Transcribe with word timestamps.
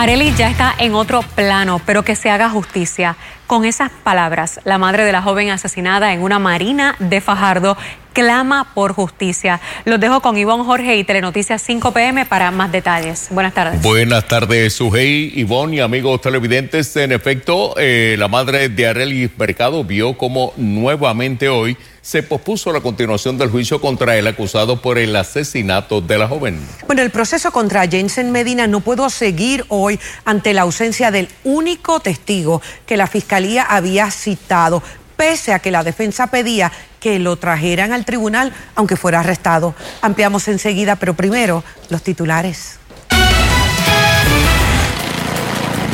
Areli 0.00 0.32
ya 0.34 0.48
está 0.48 0.74
en 0.78 0.94
otro 0.94 1.20
plano, 1.20 1.78
pero 1.84 2.02
que 2.02 2.16
se 2.16 2.30
haga 2.30 2.48
justicia. 2.48 3.18
Con 3.46 3.66
esas 3.66 3.90
palabras, 3.90 4.58
la 4.64 4.78
madre 4.78 5.04
de 5.04 5.12
la 5.12 5.20
joven 5.20 5.50
asesinada 5.50 6.14
en 6.14 6.22
una 6.22 6.38
marina 6.38 6.96
de 7.00 7.20
Fajardo 7.20 7.76
clama 8.14 8.72
por 8.72 8.94
justicia. 8.94 9.60
Los 9.84 10.00
dejo 10.00 10.22
con 10.22 10.38
Ivonne 10.38 10.64
Jorge 10.64 10.96
y 10.96 11.04
Telenoticias 11.04 11.60
5 11.60 11.92
PM 11.92 12.24
para 12.24 12.50
más 12.50 12.72
detalles. 12.72 13.28
Buenas 13.30 13.52
tardes. 13.52 13.82
Buenas 13.82 14.26
tardes, 14.26 14.72
Sujei, 14.72 15.38
Ivonne 15.38 15.76
y 15.76 15.80
amigos 15.80 16.22
televidentes. 16.22 16.96
En 16.96 17.12
efecto, 17.12 17.74
eh, 17.76 18.16
la 18.18 18.28
madre 18.28 18.70
de 18.70 18.86
Arely 18.86 19.30
Mercado 19.36 19.84
vio 19.84 20.16
como 20.16 20.54
nuevamente 20.56 21.50
hoy 21.50 21.76
se 22.02 22.22
pospuso 22.22 22.72
la 22.72 22.80
continuación 22.80 23.38
del 23.38 23.50
juicio 23.50 23.80
contra 23.80 24.16
el 24.16 24.26
acusado 24.26 24.80
por 24.80 24.98
el 24.98 25.14
asesinato 25.14 26.00
de 26.00 26.18
la 26.18 26.28
joven. 26.28 26.60
Bueno, 26.86 27.02
el 27.02 27.10
proceso 27.10 27.52
contra 27.52 27.86
Jensen 27.86 28.32
Medina 28.32 28.66
no 28.66 28.80
pudo 28.80 29.10
seguir 29.10 29.64
hoy 29.68 30.00
ante 30.24 30.54
la 30.54 30.62
ausencia 30.62 31.10
del 31.10 31.28
único 31.44 32.00
testigo 32.00 32.62
que 32.86 32.96
la 32.96 33.06
fiscalía 33.06 33.62
había 33.64 34.10
citado 34.10 34.82
pese 35.16 35.52
a 35.52 35.58
que 35.58 35.70
la 35.70 35.84
defensa 35.84 36.28
pedía 36.28 36.72
que 36.98 37.18
lo 37.18 37.36
trajeran 37.36 37.92
al 37.92 38.06
tribunal 38.06 38.54
aunque 38.74 38.96
fuera 38.96 39.20
arrestado. 39.20 39.74
Ampliamos 40.00 40.48
enseguida, 40.48 40.96
pero 40.96 41.14
primero 41.14 41.62
los 41.90 42.02
titulares. 42.02 42.79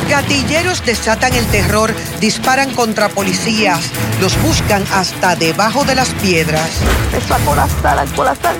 Gatilleros 0.09 0.85
desatan 0.85 1.33
el 1.33 1.45
terror, 1.47 1.93
disparan 2.19 2.73
contra 2.73 3.09
policías, 3.09 3.91
los 4.21 4.41
buscan 4.41 4.85
hasta 4.93 5.35
debajo 5.35 5.83
de 5.83 5.95
las 5.95 6.09
piedras. 6.09 6.69
Empezó 7.11 7.35
a 7.35 7.39
colapsar, 7.39 7.99
a 7.99 8.05
colapsar. 8.05 8.55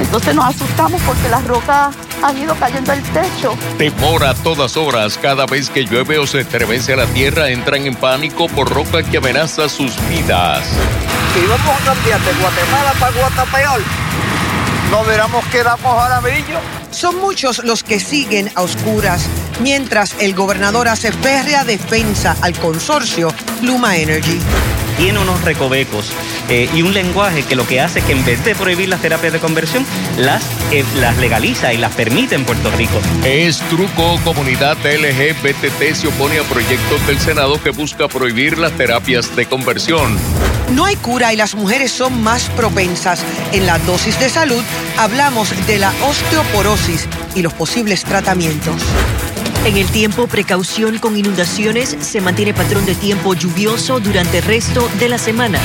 Entonces 0.00 0.34
nos 0.34 0.46
asustamos 0.46 1.00
porque 1.02 1.28
las 1.28 1.44
rocas 1.46 1.94
han 2.22 2.38
ido 2.38 2.54
cayendo 2.56 2.92
al 2.92 3.02
techo. 3.02 3.56
Temor 3.78 4.24
a 4.24 4.34
todas 4.34 4.76
horas, 4.76 5.18
cada 5.20 5.46
vez 5.46 5.70
que 5.70 5.84
llueve 5.84 6.18
o 6.18 6.26
se 6.26 6.40
estremece 6.40 6.96
la 6.96 7.06
tierra, 7.06 7.50
entran 7.50 7.86
en 7.86 7.94
pánico 7.94 8.48
por 8.48 8.68
roca 8.68 9.02
que 9.02 9.18
amenaza 9.18 9.68
sus 9.68 9.94
vidas. 10.08 10.64
Si 11.34 11.40
vamos 11.46 11.80
a 11.80 11.84
cambiar 11.84 12.20
de 12.20 12.32
Guatemala 12.34 12.92
para 12.98 13.12
Guatapeor, 13.12 13.80
no 14.90 15.04
veramos 15.04 15.44
que 15.46 15.62
damos 15.62 15.86
ahora 15.86 16.20
brillo. 16.20 16.58
Son 16.90 17.20
muchos 17.20 17.64
los 17.64 17.82
que 17.82 17.98
siguen 18.00 18.50
a 18.54 18.62
oscuras, 18.62 19.26
mientras 19.60 20.16
el 20.20 20.34
gobernador 20.34 20.88
hace 20.88 21.12
férrea 21.12 21.64
defensa 21.64 22.36
al 22.40 22.58
consorcio 22.58 23.32
Luma 23.62 23.96
Energy 23.96 24.38
tiene 24.96 25.18
unos 25.18 25.42
recovecos 25.42 26.10
eh, 26.48 26.68
y 26.72 26.82
un 26.82 26.94
lenguaje 26.94 27.42
que 27.42 27.56
lo 27.56 27.66
que 27.66 27.80
hace 27.80 27.98
es 27.98 28.04
que 28.04 28.12
en 28.12 28.24
vez 28.24 28.44
de 28.44 28.54
prohibir 28.54 28.88
las 28.88 29.00
terapias 29.00 29.32
de 29.32 29.40
conversión, 29.40 29.84
las, 30.18 30.42
eh, 30.70 30.84
las 31.00 31.16
legaliza 31.18 31.72
y 31.72 31.78
las 31.78 31.92
permite 31.94 32.34
en 32.34 32.44
Puerto 32.44 32.70
Rico. 32.72 33.00
Es 33.24 33.58
truco, 33.70 34.18
comunidad 34.24 34.76
LGBTT 34.84 35.94
se 35.94 36.08
opone 36.08 36.38
a 36.38 36.42
proyectos 36.44 37.06
del 37.06 37.18
Senado 37.18 37.60
que 37.62 37.70
busca 37.70 38.08
prohibir 38.08 38.58
las 38.58 38.72
terapias 38.72 39.34
de 39.34 39.46
conversión. 39.46 40.16
No 40.72 40.84
hay 40.84 40.96
cura 40.96 41.32
y 41.32 41.36
las 41.36 41.54
mujeres 41.54 41.90
son 41.90 42.22
más 42.22 42.48
propensas. 42.50 43.24
En 43.52 43.66
la 43.66 43.78
dosis 43.80 44.18
de 44.18 44.28
salud 44.28 44.62
hablamos 44.96 45.50
de 45.66 45.78
la 45.78 45.92
osteoporosis 46.02 47.06
y 47.34 47.42
los 47.42 47.52
posibles 47.52 48.04
tratamientos. 48.04 48.76
En 49.64 49.78
el 49.78 49.90
tiempo, 49.90 50.26
precaución 50.26 50.98
con 50.98 51.16
inundaciones, 51.16 51.96
se 52.00 52.20
mantiene 52.20 52.52
patrón 52.52 52.84
de 52.84 52.94
tiempo 52.94 53.32
lluvioso 53.32 53.98
durante 53.98 54.38
el 54.38 54.44
resto 54.44 54.90
de 54.98 55.08
la 55.08 55.16
semana. 55.16 55.58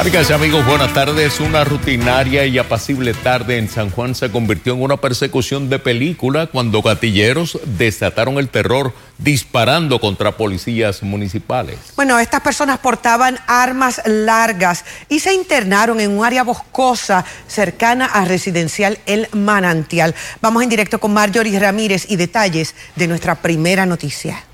Amigas 0.00 0.30
y 0.30 0.32
amigos, 0.32 0.64
buenas 0.64 0.94
tardes. 0.94 1.40
Una 1.40 1.62
rutinaria 1.62 2.46
y 2.46 2.56
apacible 2.56 3.12
tarde 3.12 3.58
en 3.58 3.68
San 3.68 3.90
Juan 3.90 4.14
se 4.14 4.30
convirtió 4.30 4.72
en 4.72 4.80
una 4.80 4.96
persecución 4.96 5.68
de 5.68 5.78
película 5.78 6.46
cuando 6.46 6.80
gatilleros 6.80 7.58
desataron 7.76 8.38
el 8.38 8.48
terror 8.48 8.94
disparando 9.18 10.00
contra 10.00 10.38
policías 10.38 11.02
municipales. 11.02 11.76
Bueno, 11.96 12.18
estas 12.18 12.40
personas 12.40 12.78
portaban 12.78 13.38
armas 13.46 14.00
largas 14.06 14.86
y 15.10 15.20
se 15.20 15.34
internaron 15.34 16.00
en 16.00 16.16
un 16.16 16.24
área 16.24 16.44
boscosa 16.44 17.26
cercana 17.46 18.06
a 18.06 18.24
residencial 18.24 18.98
El 19.04 19.28
Manantial. 19.32 20.14
Vamos 20.40 20.62
en 20.62 20.70
directo 20.70 20.98
con 20.98 21.12
Marjorie 21.12 21.60
Ramírez 21.60 22.06
y 22.08 22.16
detalles 22.16 22.74
de 22.96 23.06
nuestra 23.06 23.34
primera 23.34 23.84
noticia. 23.84 24.44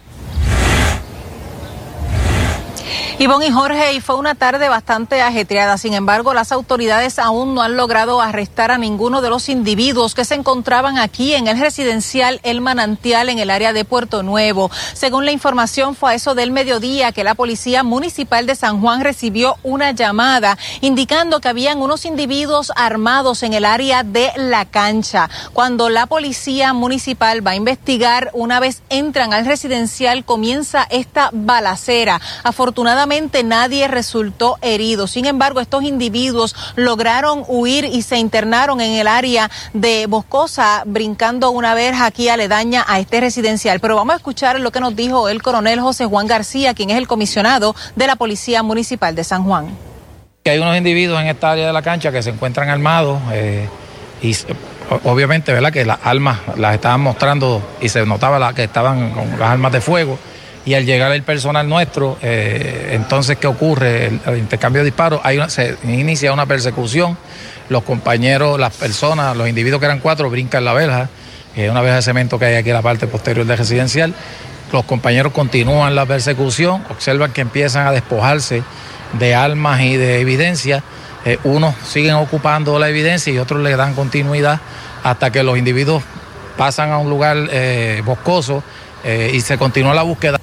Ivonne 3.18 3.46
y 3.46 3.50
Jorge, 3.50 3.94
y 3.94 4.00
fue 4.00 4.16
una 4.16 4.34
tarde 4.34 4.68
bastante 4.68 5.22
ajetreada. 5.22 5.78
Sin 5.78 5.94
embargo, 5.94 6.34
las 6.34 6.52
autoridades 6.52 7.18
aún 7.18 7.54
no 7.54 7.62
han 7.62 7.76
logrado 7.76 8.20
arrestar 8.20 8.70
a 8.70 8.78
ninguno 8.78 9.22
de 9.22 9.30
los 9.30 9.48
individuos 9.48 10.14
que 10.14 10.24
se 10.24 10.34
encontraban 10.34 10.98
aquí 10.98 11.34
en 11.34 11.48
el 11.48 11.58
residencial 11.58 12.40
El 12.42 12.60
Manantial 12.60 13.28
en 13.28 13.38
el 13.38 13.50
área 13.50 13.72
de 13.72 13.84
Puerto 13.84 14.22
Nuevo. 14.22 14.70
Según 14.92 15.24
la 15.24 15.32
información, 15.32 15.94
fue 15.94 16.12
a 16.12 16.14
eso 16.14 16.34
del 16.34 16.50
mediodía 16.50 17.12
que 17.12 17.24
la 17.24 17.34
Policía 17.34 17.82
Municipal 17.82 18.46
de 18.46 18.54
San 18.54 18.80
Juan 18.80 19.00
recibió 19.00 19.56
una 19.62 19.92
llamada 19.92 20.58
indicando 20.80 21.40
que 21.40 21.48
habían 21.48 21.80
unos 21.80 22.04
individuos 22.04 22.72
armados 22.76 23.42
en 23.42 23.54
el 23.54 23.64
área 23.64 24.02
de 24.02 24.30
la 24.36 24.64
cancha. 24.64 25.28
Cuando 25.52 25.88
la 25.88 26.06
Policía 26.06 26.72
Municipal 26.72 27.44
va 27.46 27.52
a 27.52 27.56
investigar, 27.56 28.30
una 28.32 28.60
vez 28.60 28.82
entran 28.90 29.32
al 29.32 29.46
residencial, 29.46 30.24
comienza 30.24 30.86
esta 30.90 31.30
balacera. 31.32 32.20
Afortunadamente, 32.42 32.75
nadie 32.84 33.88
resultó 33.88 34.58
herido. 34.62 35.06
Sin 35.06 35.26
embargo, 35.26 35.60
estos 35.60 35.82
individuos 35.84 36.54
lograron 36.76 37.44
huir 37.48 37.84
y 37.84 38.02
se 38.02 38.18
internaron 38.18 38.80
en 38.80 38.92
el 38.92 39.06
área 39.06 39.50
de 39.72 40.06
Boscosa, 40.06 40.82
brincando 40.86 41.50
una 41.50 41.74
verja 41.74 42.06
aquí 42.06 42.28
aledaña 42.28 42.84
a 42.86 42.98
este 43.00 43.20
residencial. 43.20 43.80
Pero 43.80 43.96
vamos 43.96 44.14
a 44.14 44.16
escuchar 44.16 44.60
lo 44.60 44.70
que 44.70 44.80
nos 44.80 44.94
dijo 44.94 45.28
el 45.28 45.42
coronel 45.42 45.80
José 45.80 46.06
Juan 46.06 46.26
García, 46.26 46.74
quien 46.74 46.90
es 46.90 46.98
el 46.98 47.06
comisionado 47.06 47.74
de 47.94 48.06
la 48.06 48.16
Policía 48.16 48.62
Municipal 48.62 49.14
de 49.14 49.24
San 49.24 49.44
Juan. 49.44 49.68
Hay 50.44 50.58
unos 50.58 50.76
individuos 50.76 51.20
en 51.20 51.26
esta 51.26 51.52
área 51.52 51.66
de 51.66 51.72
la 51.72 51.82
cancha 51.82 52.12
que 52.12 52.22
se 52.22 52.30
encuentran 52.30 52.68
armados 52.68 53.20
eh, 53.32 53.68
y 54.22 54.36
obviamente, 55.04 55.52
¿verdad? 55.52 55.72
Que 55.72 55.84
las 55.84 55.98
armas 56.04 56.38
las 56.56 56.74
estaban 56.74 57.00
mostrando 57.00 57.62
y 57.80 57.88
se 57.88 58.06
notaba 58.06 58.54
que 58.54 58.64
estaban 58.64 59.10
con 59.10 59.30
las 59.38 59.50
armas 59.50 59.72
de 59.72 59.80
fuego 59.80 60.18
y 60.66 60.74
al 60.74 60.84
llegar 60.84 61.12
el 61.12 61.22
personal 61.22 61.68
nuestro, 61.68 62.18
eh, 62.22 62.90
entonces, 62.90 63.38
¿qué 63.38 63.46
ocurre? 63.46 64.06
El, 64.26 64.36
intercambio 64.36 64.82
de 64.82 64.86
disparos, 64.86 65.20
hay 65.22 65.38
se 65.48 65.76
inicia 65.84 66.32
una 66.32 66.44
persecución, 66.44 67.16
los 67.68 67.84
compañeros, 67.84 68.58
las 68.58 68.74
personas, 68.74 69.36
los 69.36 69.48
individuos 69.48 69.78
que 69.78 69.86
eran 69.86 70.00
cuatro 70.00 70.28
brincan 70.28 70.64
la 70.64 70.72
verja, 70.72 71.08
eh, 71.54 71.70
una 71.70 71.82
verja 71.82 71.96
de 71.96 72.02
cemento 72.02 72.40
que 72.40 72.46
hay 72.46 72.54
aquí 72.56 72.70
en 72.70 72.74
la 72.74 72.82
parte 72.82 73.06
posterior 73.06 73.46
del 73.46 73.56
residencial, 73.56 74.12
los 74.72 74.84
compañeros 74.84 75.32
continúan 75.32 75.94
la 75.94 76.04
persecución, 76.04 76.84
observan 76.90 77.32
que 77.32 77.42
empiezan 77.42 77.86
a 77.86 77.92
despojarse 77.92 78.64
de 79.20 79.34
armas 79.36 79.82
y 79.82 79.96
de 79.96 80.18
evidencia, 80.18 80.82
eh, 81.24 81.38
unos 81.44 81.76
siguen 81.86 82.14
ocupando 82.14 82.76
la 82.80 82.88
evidencia 82.88 83.32
y 83.32 83.38
otros 83.38 83.62
le 83.62 83.76
dan 83.76 83.94
continuidad 83.94 84.60
hasta 85.04 85.30
que 85.30 85.44
los 85.44 85.56
individuos 85.56 86.02
pasan 86.56 86.90
a 86.90 86.98
un 86.98 87.08
lugar 87.08 87.36
boscoso 88.04 88.64
y 89.04 89.40
se 89.40 89.56
continúa 89.56 89.94
la 89.94 90.02
búsqueda. 90.02 90.40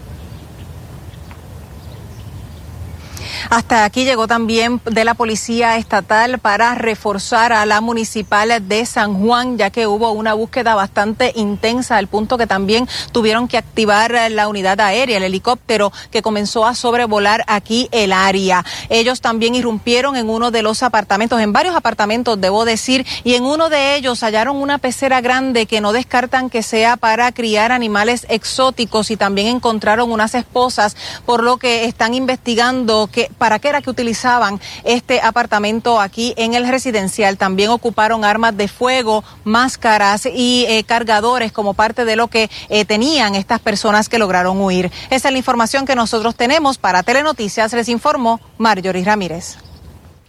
Hasta 3.50 3.84
aquí 3.84 4.06
llegó 4.06 4.28
también 4.28 4.82
de 4.86 5.06
la 5.06 5.14
Policía 5.14 5.78
Estatal 5.78 6.40
para 6.40 6.76
reforzar 6.76 7.54
a 7.54 7.66
la 7.66 7.82
municipal 7.82 8.68
de 8.68 8.86
San 8.86 9.22
Juan, 9.22 9.58
ya 9.58 9.70
que 9.70 9.88
hubo 9.88 10.12
una 10.12 10.34
búsqueda 10.34 10.76
bastante 10.76 11.32
intensa, 11.36 11.98
al 11.98 12.08
punto 12.08 12.38
que 12.38 12.48
también 12.48 12.88
tuvieron 13.12 13.48
que 13.48 13.58
activar 13.58 14.14
la 14.32 14.48
unidad 14.48 14.80
aérea, 14.80 15.18
el 15.18 15.24
helicóptero 15.24 15.92
que 16.12 16.22
comenzó 16.22 16.66
a 16.66 16.76
sobrevolar 16.76 17.44
aquí 17.48 17.90
el 17.92 18.14
área. 18.14 18.66
Ellos 18.90 19.22
también 19.22 19.56
irrumpieron 19.56 20.16
en 20.16 20.30
uno 20.30 20.52
de 20.52 20.62
los 20.62 20.84
apartamentos, 20.84 21.42
en 21.42 21.54
varios 21.54 21.76
apartamentos, 21.76 22.40
debo 22.40 22.66
decir, 22.66 23.06
y 23.24 23.36
en 23.36 23.44
uno 23.44 23.70
de 23.70 23.96
ellos 23.96 24.22
hallaron 24.24 24.58
una 24.58 24.78
pecera 24.78 25.22
grande 25.22 25.66
que 25.66 25.82
no 25.82 25.94
descartan 25.94 26.50
que 26.50 26.64
sea 26.64 26.98
para 26.98 27.32
criar 27.32 27.72
animales 27.72 28.26
exóticos 28.30 29.12
y 29.12 29.18
también 29.18 29.48
encontraron 29.48 30.12
unas 30.12 30.36
esposas, 30.36 30.96
por 31.26 31.44
lo 31.44 31.58
que 31.58 31.86
están 31.86 32.14
investigando 32.14 33.10
que 33.12 33.30
para 33.34 33.60
qué 33.60 33.70
era 33.70 33.82
que 33.82 33.90
utilizaban 33.90 34.60
este 34.84 35.22
apartamento 35.22 36.00
aquí 36.00 36.34
en 36.38 36.54
el 36.54 36.68
residencial. 36.68 37.38
También 37.38 37.70
ocuparon 37.70 38.26
armas 38.26 38.56
de 38.56 38.68
fuego, 38.68 39.24
máscaras 39.44 40.26
y 40.26 40.66
eh, 40.68 40.84
cargadores 40.84 41.52
como 41.52 41.74
parte 41.74 42.06
de 42.06 42.16
lo 42.16 42.28
que 42.28 42.50
eh, 42.70 42.86
tenían 42.86 43.36
estas 43.36 43.60
personas 43.60 44.10
que 44.10 44.20
lograron 44.20 44.62
huir. 44.62 44.92
Esa 45.10 45.28
es 45.28 45.32
la 45.32 45.38
información 45.38 45.86
que 45.86 45.96
nosotros 45.96 46.36
tenemos. 46.36 46.78
Para 46.78 47.04
Telenoticias 47.04 47.74
les 47.74 47.90
informó 47.90 48.40
Marjorie 48.58 49.04
Ramírez. 49.04 49.58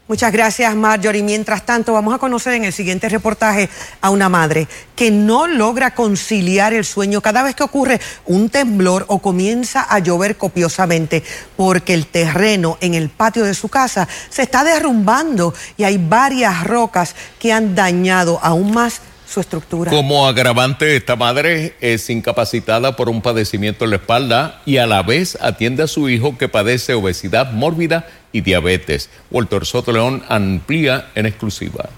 Muchas 0.06 0.32
gracias, 0.32 0.74
Marjorie. 0.76 1.22
Mientras 1.22 1.64
tanto, 1.64 1.94
vamos 1.94 2.14
a 2.14 2.18
conocer 2.18 2.52
en 2.52 2.64
el 2.64 2.74
siguiente 2.74 3.08
reportaje 3.08 3.70
a 4.02 4.10
una 4.10 4.28
madre 4.28 4.68
que 4.94 5.10
no 5.10 5.46
logra 5.46 5.94
conciliar 5.94 6.74
el 6.74 6.84
sueño 6.84 7.22
cada 7.22 7.42
vez 7.42 7.54
que 7.54 7.62
ocurre 7.62 7.98
un 8.26 8.50
temblor 8.50 9.06
o 9.08 9.20
comienza 9.20 9.86
a 9.88 10.00
llover 10.00 10.36
copiosamente, 10.36 11.22
porque 11.56 11.94
el 11.94 12.06
terreno 12.06 12.76
en 12.82 12.92
el 12.92 13.08
patio 13.08 13.44
de 13.44 13.54
su 13.54 13.68
casa 13.68 14.06
se 14.28 14.42
está 14.42 14.62
derrumbando 14.62 15.54
y 15.78 15.84
hay 15.84 15.96
varias 15.96 16.64
rocas 16.64 17.14
que 17.38 17.54
han 17.54 17.74
dañado 17.74 18.38
aún 18.42 18.74
más 18.74 19.00
su 19.26 19.40
estructura. 19.40 19.90
Como 19.90 20.26
agravante, 20.26 20.96
esta 20.96 21.16
madre 21.16 21.76
es 21.80 22.10
incapacitada 22.10 22.94
por 22.94 23.08
un 23.08 23.22
padecimiento 23.22 23.84
en 23.84 23.90
la 23.90 23.96
espalda 23.96 24.60
y 24.66 24.76
a 24.76 24.86
la 24.86 25.02
vez 25.02 25.38
atiende 25.40 25.82
a 25.82 25.86
su 25.86 26.10
hijo 26.10 26.36
que 26.36 26.50
padece 26.50 26.92
obesidad 26.92 27.52
mórbida 27.52 28.06
y 28.34 28.40
diabetes. 28.40 29.08
Walter 29.30 29.64
Soto 29.64 29.92
León 29.92 30.24
amplía 30.28 31.12
en 31.14 31.24
exclusiva. 31.24 31.88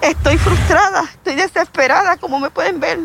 Estoy 0.00 0.38
frustrada, 0.38 1.02
estoy 1.02 1.34
desesperada, 1.34 2.16
como 2.16 2.38
me 2.38 2.48
pueden 2.48 2.78
ver. 2.78 3.00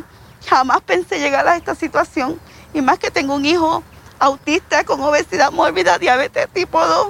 Jamás 0.47 0.81
pensé 0.81 1.19
llegar 1.19 1.47
a 1.47 1.57
esta 1.57 1.73
situación. 1.73 2.39
Y 2.75 2.81
más 2.81 2.99
que 2.99 3.09
tengo 3.09 3.33
un 3.33 3.43
hijo 3.43 3.83
autista 4.19 4.83
con 4.83 5.01
obesidad 5.01 5.51
mórbida, 5.51 5.97
diabetes 5.97 6.47
tipo 6.53 6.79
2. 6.85 7.07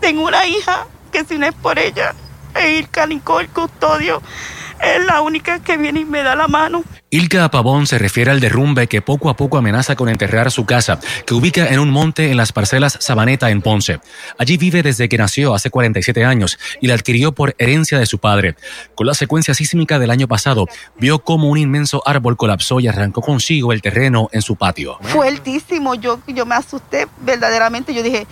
Tengo 0.00 0.26
una 0.26 0.46
hija 0.46 0.86
que 1.10 1.24
si 1.24 1.38
no 1.38 1.46
es 1.46 1.54
por 1.54 1.78
ella, 1.78 2.14
e 2.54 2.72
Ilka 2.72 3.06
Nicole 3.06 3.48
Custodio 3.48 4.20
es 4.82 5.04
la 5.06 5.22
única 5.22 5.60
que 5.60 5.78
viene 5.78 6.00
y 6.00 6.04
me 6.04 6.22
da 6.22 6.36
la 6.36 6.46
mano. 6.46 6.84
Ilka 7.12 7.50
Pavón 7.50 7.88
se 7.88 7.98
refiere 7.98 8.30
al 8.30 8.38
derrumbe 8.38 8.86
que 8.86 9.02
poco 9.02 9.30
a 9.30 9.36
poco 9.36 9.58
amenaza 9.58 9.96
con 9.96 10.08
enterrar 10.08 10.52
su 10.52 10.64
casa, 10.64 11.00
que 11.26 11.34
ubica 11.34 11.66
en 11.66 11.80
un 11.80 11.90
monte 11.90 12.30
en 12.30 12.36
las 12.36 12.52
parcelas 12.52 12.98
Sabaneta 13.00 13.50
en 13.50 13.62
Ponce. 13.62 13.98
Allí 14.38 14.56
vive 14.56 14.84
desde 14.84 15.08
que 15.08 15.18
nació 15.18 15.52
hace 15.52 15.70
47 15.70 16.24
años 16.24 16.56
y 16.80 16.86
la 16.86 16.94
adquirió 16.94 17.32
por 17.32 17.56
herencia 17.58 17.98
de 17.98 18.06
su 18.06 18.18
padre. 18.18 18.54
Con 18.94 19.08
la 19.08 19.14
secuencia 19.14 19.54
sísmica 19.54 19.98
del 19.98 20.12
año 20.12 20.28
pasado, 20.28 20.68
vio 20.98 21.18
cómo 21.18 21.48
un 21.48 21.58
inmenso 21.58 22.00
árbol 22.06 22.36
colapsó 22.36 22.78
y 22.78 22.86
arrancó 22.86 23.22
consigo 23.22 23.72
el 23.72 23.82
terreno 23.82 24.28
en 24.30 24.42
su 24.42 24.54
patio. 24.54 24.96
Fuertísimo, 25.02 25.96
yo, 25.96 26.20
yo 26.28 26.46
me 26.46 26.54
asusté 26.54 27.08
verdaderamente, 27.22 27.92
yo 27.92 28.04
dije, 28.04 28.28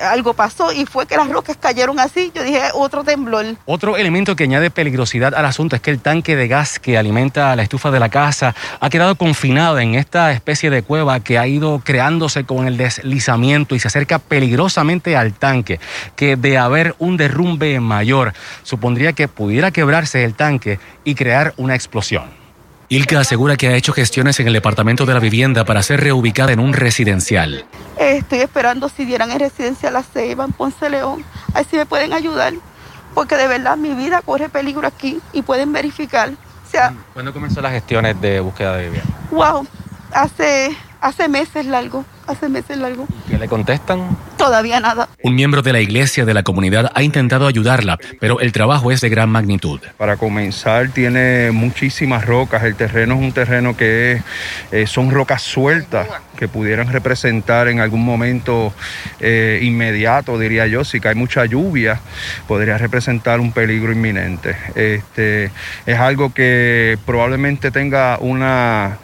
algo 0.00 0.34
pasó 0.34 0.72
y 0.72 0.86
fue 0.86 1.06
que 1.06 1.16
las 1.16 1.28
rocas 1.28 1.56
cayeron 1.56 1.98
así. 2.00 2.32
Yo 2.34 2.42
dije, 2.42 2.62
otro 2.74 3.04
temblor. 3.04 3.44
Otro 3.66 3.96
elemento 3.96 4.36
que 4.36 4.44
añade 4.44 4.70
peligrosidad 4.70 5.34
al 5.34 5.44
asunto 5.44 5.76
es 5.76 5.82
que 5.82 5.90
el 5.90 6.00
tanque 6.00 6.36
de 6.36 6.48
gas 6.48 6.78
que 6.78 6.98
alimenta 6.98 7.54
la 7.56 7.62
estufa 7.62 7.90
de 7.90 8.00
la 8.00 8.08
casa 8.08 8.54
ha 8.80 8.90
quedado 8.90 9.14
confinado 9.16 9.78
en 9.78 9.94
esta 9.94 10.32
especie 10.32 10.70
de 10.70 10.82
cueva 10.82 11.20
que 11.20 11.38
ha 11.38 11.46
ido 11.46 11.80
creándose 11.84 12.44
con 12.44 12.66
el 12.66 12.76
deslizamiento 12.76 13.74
y 13.74 13.80
se 13.80 13.88
acerca 13.88 14.18
peligrosamente 14.18 15.16
al 15.16 15.32
tanque, 15.34 15.80
que 16.16 16.36
de 16.36 16.58
haber 16.58 16.94
un 16.98 17.16
derrumbe 17.16 17.78
mayor 17.80 18.32
supondría 18.62 19.12
que 19.12 19.28
pudiera 19.28 19.70
quebrarse 19.70 20.24
el 20.24 20.34
tanque 20.34 20.78
y 21.04 21.14
crear 21.14 21.54
una 21.56 21.74
explosión. 21.74 22.37
Ilka 22.90 23.20
asegura 23.20 23.58
que 23.58 23.68
ha 23.68 23.76
hecho 23.76 23.92
gestiones 23.92 24.40
en 24.40 24.46
el 24.46 24.54
departamento 24.54 25.04
de 25.04 25.12
la 25.12 25.20
vivienda 25.20 25.66
para 25.66 25.82
ser 25.82 26.00
reubicada 26.00 26.52
en 26.52 26.60
un 26.60 26.72
residencial. 26.72 27.66
Estoy 27.98 28.40
esperando 28.40 28.88
si 28.88 29.04
dieran 29.04 29.30
el 29.30 29.40
residencial 29.40 29.94
a 29.96 30.02
Ceiba, 30.02 30.46
en 30.46 30.52
Ponce 30.52 30.88
León. 30.88 31.22
Ahí 31.52 31.66
sí 31.70 31.76
me 31.76 31.84
pueden 31.84 32.14
ayudar, 32.14 32.54
porque 33.14 33.36
de 33.36 33.46
verdad 33.46 33.76
mi 33.76 33.92
vida 33.92 34.22
corre 34.22 34.48
peligro 34.48 34.86
aquí 34.86 35.20
y 35.34 35.42
pueden 35.42 35.70
verificar. 35.70 36.30
O 36.30 36.70
sea, 36.70 36.94
¿Cuándo 37.12 37.34
comenzó 37.34 37.60
las 37.60 37.72
gestiones 37.72 38.18
de 38.22 38.40
búsqueda 38.40 38.76
de 38.76 38.86
vivienda? 38.86 39.10
Wow, 39.32 39.66
hace, 40.14 40.74
hace 41.02 41.28
meses 41.28 41.66
largo 41.66 42.06
hace 42.28 42.48
meses 42.48 42.78
largo. 42.78 43.06
¿Qué 43.28 43.38
le 43.38 43.48
contestan? 43.48 44.16
Todavía 44.36 44.80
nada. 44.80 45.08
Un 45.22 45.34
miembro 45.34 45.62
de 45.62 45.72
la 45.72 45.80
iglesia 45.80 46.24
de 46.24 46.34
la 46.34 46.42
comunidad 46.42 46.92
ha 46.94 47.02
intentado 47.02 47.46
ayudarla, 47.46 47.98
pero 48.20 48.40
el 48.40 48.52
trabajo 48.52 48.92
es 48.92 49.00
de 49.00 49.08
gran 49.08 49.30
magnitud. 49.30 49.80
Para 49.96 50.16
comenzar, 50.16 50.90
tiene 50.90 51.50
muchísimas 51.50 52.24
rocas. 52.24 52.62
El 52.62 52.76
terreno 52.76 53.14
es 53.14 53.20
un 53.20 53.32
terreno 53.32 53.76
que 53.76 54.22
eh, 54.70 54.86
son 54.86 55.10
rocas 55.10 55.42
sueltas 55.42 56.06
que 56.38 56.46
pudieran 56.46 56.92
representar 56.92 57.66
en 57.66 57.80
algún 57.80 58.04
momento 58.04 58.72
eh, 59.18 59.58
inmediato, 59.62 60.38
diría 60.38 60.68
yo, 60.68 60.84
si 60.84 61.00
cae 61.00 61.16
mucha 61.16 61.44
lluvia, 61.46 62.00
podría 62.46 62.78
representar 62.78 63.40
un 63.40 63.50
peligro 63.50 63.90
inminente. 63.90 64.56
Este, 64.76 65.50
es 65.84 65.98
algo 65.98 66.32
que 66.32 66.96
probablemente 67.04 67.72
tenga 67.72 68.18
una, 68.20 68.98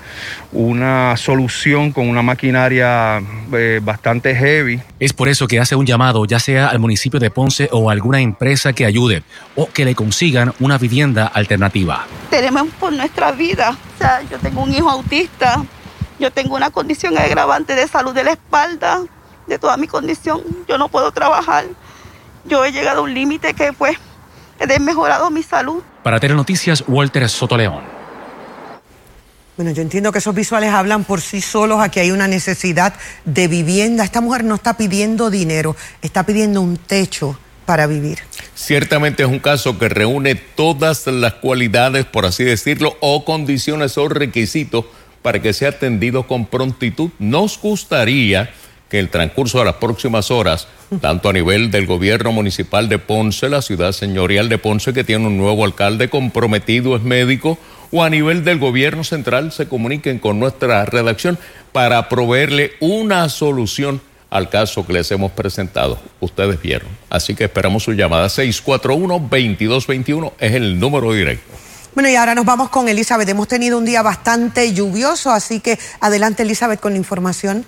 una 0.52 1.16
solución 1.16 1.90
con 1.90 2.08
una 2.08 2.22
maquinaria 2.22 3.20
eh, 3.52 3.80
bastante 3.82 4.36
heavy. 4.36 4.80
Es 5.00 5.12
por 5.12 5.28
eso 5.28 5.48
que 5.48 5.58
hace 5.58 5.74
un 5.74 5.86
llamado, 5.86 6.24
ya 6.26 6.38
sea 6.38 6.68
al 6.68 6.78
municipio 6.78 7.18
de 7.18 7.30
Ponce 7.30 7.68
o 7.72 7.90
a 7.90 7.92
alguna 7.92 8.20
empresa 8.20 8.72
que 8.72 8.86
ayude 8.86 9.24
o 9.56 9.68
que 9.68 9.84
le 9.84 9.96
consigan 9.96 10.52
una 10.60 10.78
vivienda 10.78 11.26
alternativa. 11.26 12.06
Tenemos 12.30 12.68
por 12.78 12.92
nuestra 12.92 13.32
vida, 13.32 13.70
o 13.70 13.98
sea, 13.98 14.22
yo 14.30 14.38
tengo 14.38 14.62
un 14.62 14.72
hijo 14.72 14.88
autista, 14.88 15.64
yo 16.18 16.30
tengo 16.30 16.56
una 16.56 16.70
condición 16.70 17.16
agravante 17.18 17.74
de 17.74 17.88
salud 17.88 18.14
de 18.14 18.24
la 18.24 18.32
espalda, 18.32 19.02
de 19.46 19.58
toda 19.58 19.76
mi 19.76 19.86
condición, 19.86 20.42
yo 20.68 20.78
no 20.78 20.88
puedo 20.88 21.12
trabajar. 21.12 21.64
Yo 22.44 22.64
he 22.64 22.72
llegado 22.72 23.00
a 23.00 23.02
un 23.02 23.14
límite 23.14 23.54
que 23.54 23.72
pues 23.72 23.96
he 24.58 24.66
desmejorado 24.66 25.30
mi 25.30 25.42
salud. 25.42 25.82
Para 26.02 26.20
tener 26.20 26.36
noticias, 26.36 26.84
Walter 26.86 27.28
Sotoleón. 27.28 27.82
Bueno, 29.56 29.70
yo 29.70 29.82
entiendo 29.82 30.10
que 30.10 30.18
esos 30.18 30.34
visuales 30.34 30.72
hablan 30.72 31.04
por 31.04 31.20
sí 31.20 31.40
solos. 31.40 31.80
Aquí 31.80 32.00
hay 32.00 32.10
una 32.10 32.26
necesidad 32.26 32.94
de 33.24 33.46
vivienda. 33.46 34.02
Esta 34.02 34.20
mujer 34.20 34.42
no 34.42 34.56
está 34.56 34.76
pidiendo 34.76 35.30
dinero, 35.30 35.76
está 36.02 36.24
pidiendo 36.24 36.60
un 36.60 36.76
techo 36.76 37.38
para 37.64 37.86
vivir. 37.86 38.18
Ciertamente 38.54 39.22
es 39.22 39.28
un 39.28 39.38
caso 39.38 39.78
que 39.78 39.88
reúne 39.88 40.34
todas 40.34 41.06
las 41.06 41.34
cualidades, 41.34 42.04
por 42.04 42.26
así 42.26 42.44
decirlo, 42.44 42.96
o 43.00 43.24
condiciones 43.24 43.96
o 43.96 44.08
requisitos 44.08 44.86
para 45.24 45.40
que 45.40 45.54
sea 45.54 45.70
atendido 45.70 46.24
con 46.24 46.44
prontitud. 46.44 47.08
Nos 47.18 47.58
gustaría 47.58 48.50
que 48.90 48.98
el 48.98 49.08
transcurso 49.08 49.58
de 49.58 49.64
las 49.64 49.76
próximas 49.76 50.30
horas, 50.30 50.68
tanto 51.00 51.30
a 51.30 51.32
nivel 51.32 51.70
del 51.70 51.86
gobierno 51.86 52.30
municipal 52.30 52.90
de 52.90 52.98
Ponce, 52.98 53.48
la 53.48 53.62
ciudad 53.62 53.92
señorial 53.92 54.50
de 54.50 54.58
Ponce, 54.58 54.92
que 54.92 55.02
tiene 55.02 55.26
un 55.26 55.38
nuevo 55.38 55.64
alcalde 55.64 56.10
comprometido, 56.10 56.94
es 56.94 57.02
médico, 57.02 57.56
o 57.90 58.02
a 58.02 58.10
nivel 58.10 58.44
del 58.44 58.58
gobierno 58.58 59.02
central 59.02 59.50
se 59.50 59.66
comuniquen 59.66 60.18
con 60.18 60.38
nuestra 60.38 60.84
redacción 60.84 61.38
para 61.72 62.10
proveerle 62.10 62.72
una 62.80 63.30
solución 63.30 64.02
al 64.28 64.50
caso 64.50 64.86
que 64.86 64.92
les 64.92 65.10
hemos 65.10 65.32
presentado. 65.32 65.98
Ustedes 66.20 66.60
vieron. 66.60 66.90
Así 67.08 67.34
que 67.34 67.44
esperamos 67.44 67.84
su 67.84 67.94
llamada. 67.94 68.26
641-2221 68.26 70.32
es 70.38 70.52
el 70.52 70.78
número 70.78 71.14
directo. 71.14 71.63
Bueno, 71.94 72.08
y 72.08 72.16
ahora 72.16 72.34
nos 72.34 72.44
vamos 72.44 72.70
con 72.70 72.88
Elizabeth. 72.88 73.28
Hemos 73.28 73.46
tenido 73.46 73.78
un 73.78 73.84
día 73.84 74.02
bastante 74.02 74.72
lluvioso, 74.72 75.30
así 75.30 75.60
que 75.60 75.78
adelante 76.00 76.42
Elizabeth 76.42 76.80
con 76.80 76.92
la 76.92 76.98
información. 76.98 77.64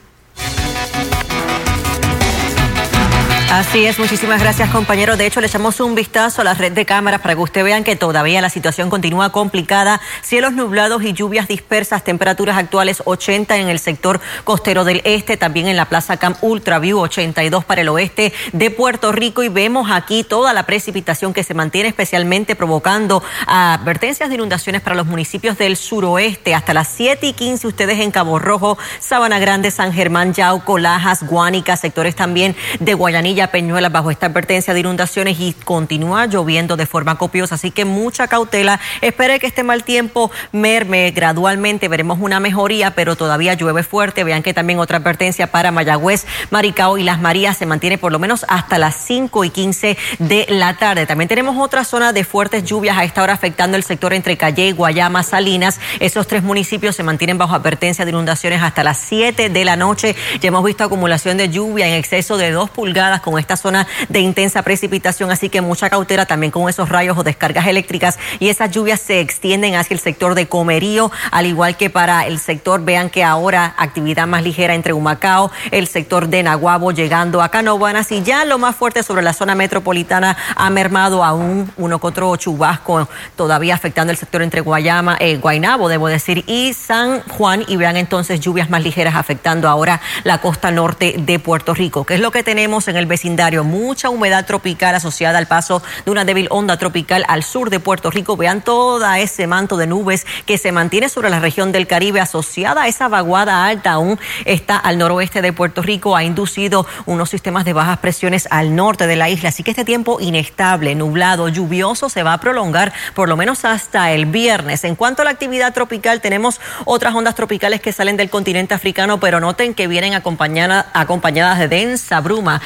Así 3.56 3.86
es, 3.86 3.98
muchísimas 3.98 4.42
gracias 4.42 4.68
compañero. 4.68 5.16
De 5.16 5.24
hecho, 5.24 5.40
le 5.40 5.46
echamos 5.46 5.80
un 5.80 5.94
vistazo 5.94 6.42
a 6.42 6.44
la 6.44 6.52
red 6.52 6.72
de 6.72 6.84
cámaras 6.84 7.22
para 7.22 7.34
que 7.34 7.40
usted 7.40 7.64
vean 7.64 7.84
que 7.84 7.96
todavía 7.96 8.42
la 8.42 8.50
situación 8.50 8.90
continúa 8.90 9.32
complicada. 9.32 9.98
Cielos 10.20 10.52
nublados 10.52 11.02
y 11.02 11.14
lluvias 11.14 11.48
dispersas, 11.48 12.04
temperaturas 12.04 12.58
actuales 12.58 13.02
80 13.06 13.56
en 13.56 13.70
el 13.70 13.78
sector 13.78 14.20
costero 14.44 14.84
del 14.84 15.00
este, 15.04 15.38
también 15.38 15.68
en 15.68 15.76
la 15.76 15.86
Plaza 15.86 16.18
Camp 16.18 16.36
Ultraview 16.42 16.98
82 16.98 17.64
para 17.64 17.80
el 17.80 17.88
oeste 17.88 18.34
de 18.52 18.70
Puerto 18.70 19.10
Rico 19.10 19.42
y 19.42 19.48
vemos 19.48 19.90
aquí 19.90 20.22
toda 20.22 20.52
la 20.52 20.66
precipitación 20.66 21.32
que 21.32 21.42
se 21.42 21.54
mantiene 21.54 21.88
especialmente 21.88 22.56
provocando 22.56 23.22
advertencias 23.46 24.28
de 24.28 24.34
inundaciones 24.34 24.82
para 24.82 24.96
los 24.96 25.06
municipios 25.06 25.56
del 25.56 25.78
suroeste. 25.78 26.54
Hasta 26.54 26.74
las 26.74 26.88
7 26.88 27.26
y 27.26 27.32
15 27.32 27.68
ustedes 27.68 28.00
en 28.00 28.10
Cabo 28.10 28.38
Rojo, 28.38 28.76
Sabana 29.00 29.38
Grande, 29.38 29.70
San 29.70 29.94
Germán, 29.94 30.34
Yauco, 30.34 30.76
Lajas, 30.76 31.22
Guánica, 31.22 31.78
sectores 31.78 32.14
también 32.14 32.54
de 32.80 32.92
Guayanilla 32.92 33.45
Peñuelas 33.50 33.92
bajo 33.92 34.10
esta 34.10 34.26
advertencia 34.26 34.74
de 34.74 34.80
inundaciones 34.80 35.38
y 35.40 35.52
continúa 35.52 36.26
lloviendo 36.26 36.76
de 36.76 36.86
forma 36.86 37.16
copiosa, 37.16 37.56
así 37.56 37.70
que 37.70 37.84
mucha 37.84 38.28
cautela. 38.28 38.80
Espere 39.00 39.38
que 39.38 39.46
este 39.46 39.62
mal 39.62 39.84
tiempo 39.84 40.30
merme 40.52 41.10
gradualmente, 41.10 41.88
veremos 41.88 42.18
una 42.20 42.40
mejoría, 42.40 42.94
pero 42.94 43.16
todavía 43.16 43.54
llueve 43.54 43.82
fuerte. 43.82 44.24
Vean 44.24 44.42
que 44.42 44.54
también 44.54 44.78
otra 44.78 44.98
advertencia 44.98 45.50
para 45.50 45.70
Mayagüez, 45.70 46.26
Maricao 46.50 46.98
y 46.98 47.04
Las 47.04 47.20
Marías 47.20 47.56
se 47.56 47.66
mantiene 47.66 47.98
por 47.98 48.12
lo 48.12 48.18
menos 48.18 48.44
hasta 48.48 48.78
las 48.78 48.96
5 48.96 49.44
y 49.44 49.50
15 49.50 49.96
de 50.18 50.46
la 50.48 50.76
tarde. 50.76 51.06
También 51.06 51.28
tenemos 51.28 51.56
otra 51.58 51.84
zona 51.84 52.12
de 52.12 52.24
fuertes 52.24 52.64
lluvias 52.64 52.96
a 52.96 53.04
esta 53.04 53.22
hora 53.22 53.32
afectando 53.32 53.76
el 53.76 53.82
sector 53.82 54.12
entre 54.12 54.36
Calle, 54.36 54.72
Guayama, 54.72 55.22
Salinas. 55.22 55.80
Esos 56.00 56.26
tres 56.26 56.42
municipios 56.42 56.96
se 56.96 57.02
mantienen 57.02 57.38
bajo 57.38 57.54
advertencia 57.54 58.04
de 58.04 58.10
inundaciones 58.10 58.62
hasta 58.62 58.84
las 58.84 58.98
7 58.98 59.48
de 59.48 59.64
la 59.64 59.76
noche. 59.76 60.16
Ya 60.40 60.48
hemos 60.48 60.64
visto 60.64 60.84
acumulación 60.84 61.36
de 61.36 61.48
lluvia 61.48 61.86
en 61.86 61.94
exceso 61.94 62.36
de 62.36 62.50
2 62.50 62.70
pulgadas 62.70 63.20
con 63.26 63.36
con 63.36 63.40
esta 63.40 63.58
zona 63.58 63.86
de 64.08 64.20
intensa 64.20 64.62
precipitación, 64.62 65.30
así 65.30 65.50
que 65.50 65.60
mucha 65.60 65.90
cautela 65.90 66.24
también 66.24 66.50
con 66.50 66.70
esos 66.70 66.88
rayos 66.88 67.18
o 67.18 67.22
descargas 67.22 67.66
eléctricas 67.66 68.18
y 68.38 68.48
esas 68.48 68.70
lluvias 68.70 68.98
se 68.98 69.20
extienden 69.20 69.74
hacia 69.74 69.92
el 69.92 70.00
sector 70.00 70.34
de 70.34 70.48
Comerío, 70.48 71.10
al 71.30 71.44
igual 71.44 71.76
que 71.76 71.90
para 71.90 72.26
el 72.26 72.38
sector, 72.38 72.82
vean 72.82 73.10
que 73.10 73.22
ahora 73.22 73.74
actividad 73.76 74.26
más 74.26 74.42
ligera 74.42 74.74
entre 74.74 74.94
Humacao, 74.94 75.50
el 75.70 75.86
sector 75.86 76.28
de 76.28 76.42
Naguabo 76.44 76.92
llegando 76.92 77.42
a 77.42 77.50
Canovanas 77.50 78.10
y 78.10 78.22
ya 78.22 78.46
lo 78.46 78.56
más 78.56 78.74
fuerte 78.74 79.02
sobre 79.02 79.22
la 79.22 79.34
zona 79.34 79.54
metropolitana 79.54 80.34
ha 80.54 80.70
mermado 80.70 81.22
aún 81.22 81.70
uno 81.76 81.98
que 81.98 82.06
otro 82.06 82.34
chubasco 82.36 83.06
todavía 83.36 83.74
afectando 83.74 84.12
el 84.12 84.16
sector 84.16 84.40
entre 84.40 84.62
Guayama, 84.62 85.18
eh, 85.20 85.36
Guaynabo, 85.36 85.90
debo 85.90 86.08
decir, 86.08 86.42
y 86.46 86.72
San 86.72 87.20
Juan 87.28 87.66
y 87.68 87.76
vean 87.76 87.98
entonces 87.98 88.40
lluvias 88.40 88.70
más 88.70 88.82
ligeras 88.82 89.14
afectando 89.14 89.68
ahora 89.68 90.00
la 90.24 90.38
costa 90.38 90.70
norte 90.70 91.16
de 91.18 91.38
Puerto 91.38 91.74
Rico. 91.74 92.04
¿Qué 92.04 92.14
es 92.14 92.20
lo 92.20 92.30
que 92.30 92.42
tenemos 92.42 92.88
en 92.88 92.96
el 92.96 93.04
vecindario? 93.16 93.64
Mucha 93.64 94.10
humedad 94.10 94.44
tropical 94.44 94.94
asociada 94.94 95.38
al 95.38 95.46
paso 95.46 95.82
de 96.04 96.10
una 96.10 96.26
débil 96.26 96.48
onda 96.50 96.76
tropical 96.76 97.24
al 97.28 97.42
sur 97.42 97.70
de 97.70 97.80
Puerto 97.80 98.10
Rico. 98.10 98.36
Vean 98.36 98.60
todo 98.60 99.10
ese 99.14 99.46
manto 99.46 99.78
de 99.78 99.86
nubes 99.86 100.26
que 100.44 100.58
se 100.58 100.70
mantiene 100.70 101.08
sobre 101.08 101.30
la 101.30 101.40
región 101.40 101.72
del 101.72 101.86
Caribe 101.86 102.20
asociada 102.20 102.82
a 102.82 102.88
esa 102.88 103.08
vaguada 103.08 103.64
alta 103.66 103.92
aún 103.92 104.18
está 104.44 104.76
al 104.76 104.98
noroeste 104.98 105.40
de 105.40 105.54
Puerto 105.54 105.80
Rico. 105.80 106.14
Ha 106.14 106.24
inducido 106.24 106.86
unos 107.06 107.30
sistemas 107.30 107.64
de 107.64 107.72
bajas 107.72 108.00
presiones 108.00 108.48
al 108.50 108.76
norte 108.76 109.06
de 109.06 109.16
la 109.16 109.30
isla. 109.30 109.48
Así 109.48 109.62
que 109.62 109.70
este 109.70 109.86
tiempo 109.86 110.18
inestable, 110.20 110.94
nublado, 110.94 111.48
lluvioso 111.48 112.10
se 112.10 112.22
va 112.22 112.34
a 112.34 112.40
prolongar 112.40 112.92
por 113.14 113.30
lo 113.30 113.38
menos 113.38 113.64
hasta 113.64 114.12
el 114.12 114.26
viernes. 114.26 114.84
En 114.84 114.94
cuanto 114.94 115.22
a 115.22 115.24
la 115.24 115.30
actividad 115.30 115.72
tropical, 115.72 116.20
tenemos 116.20 116.60
otras 116.84 117.14
ondas 117.14 117.34
tropicales 117.34 117.80
que 117.80 117.92
salen 117.92 118.18
del 118.18 118.28
continente 118.28 118.74
africano, 118.74 119.18
pero 119.20 119.40
noten 119.40 119.72
que 119.72 119.88
vienen 119.88 120.12
acompañadas, 120.12 121.58
de 121.58 121.68
densa 121.68 122.20
bruma, 122.20 122.60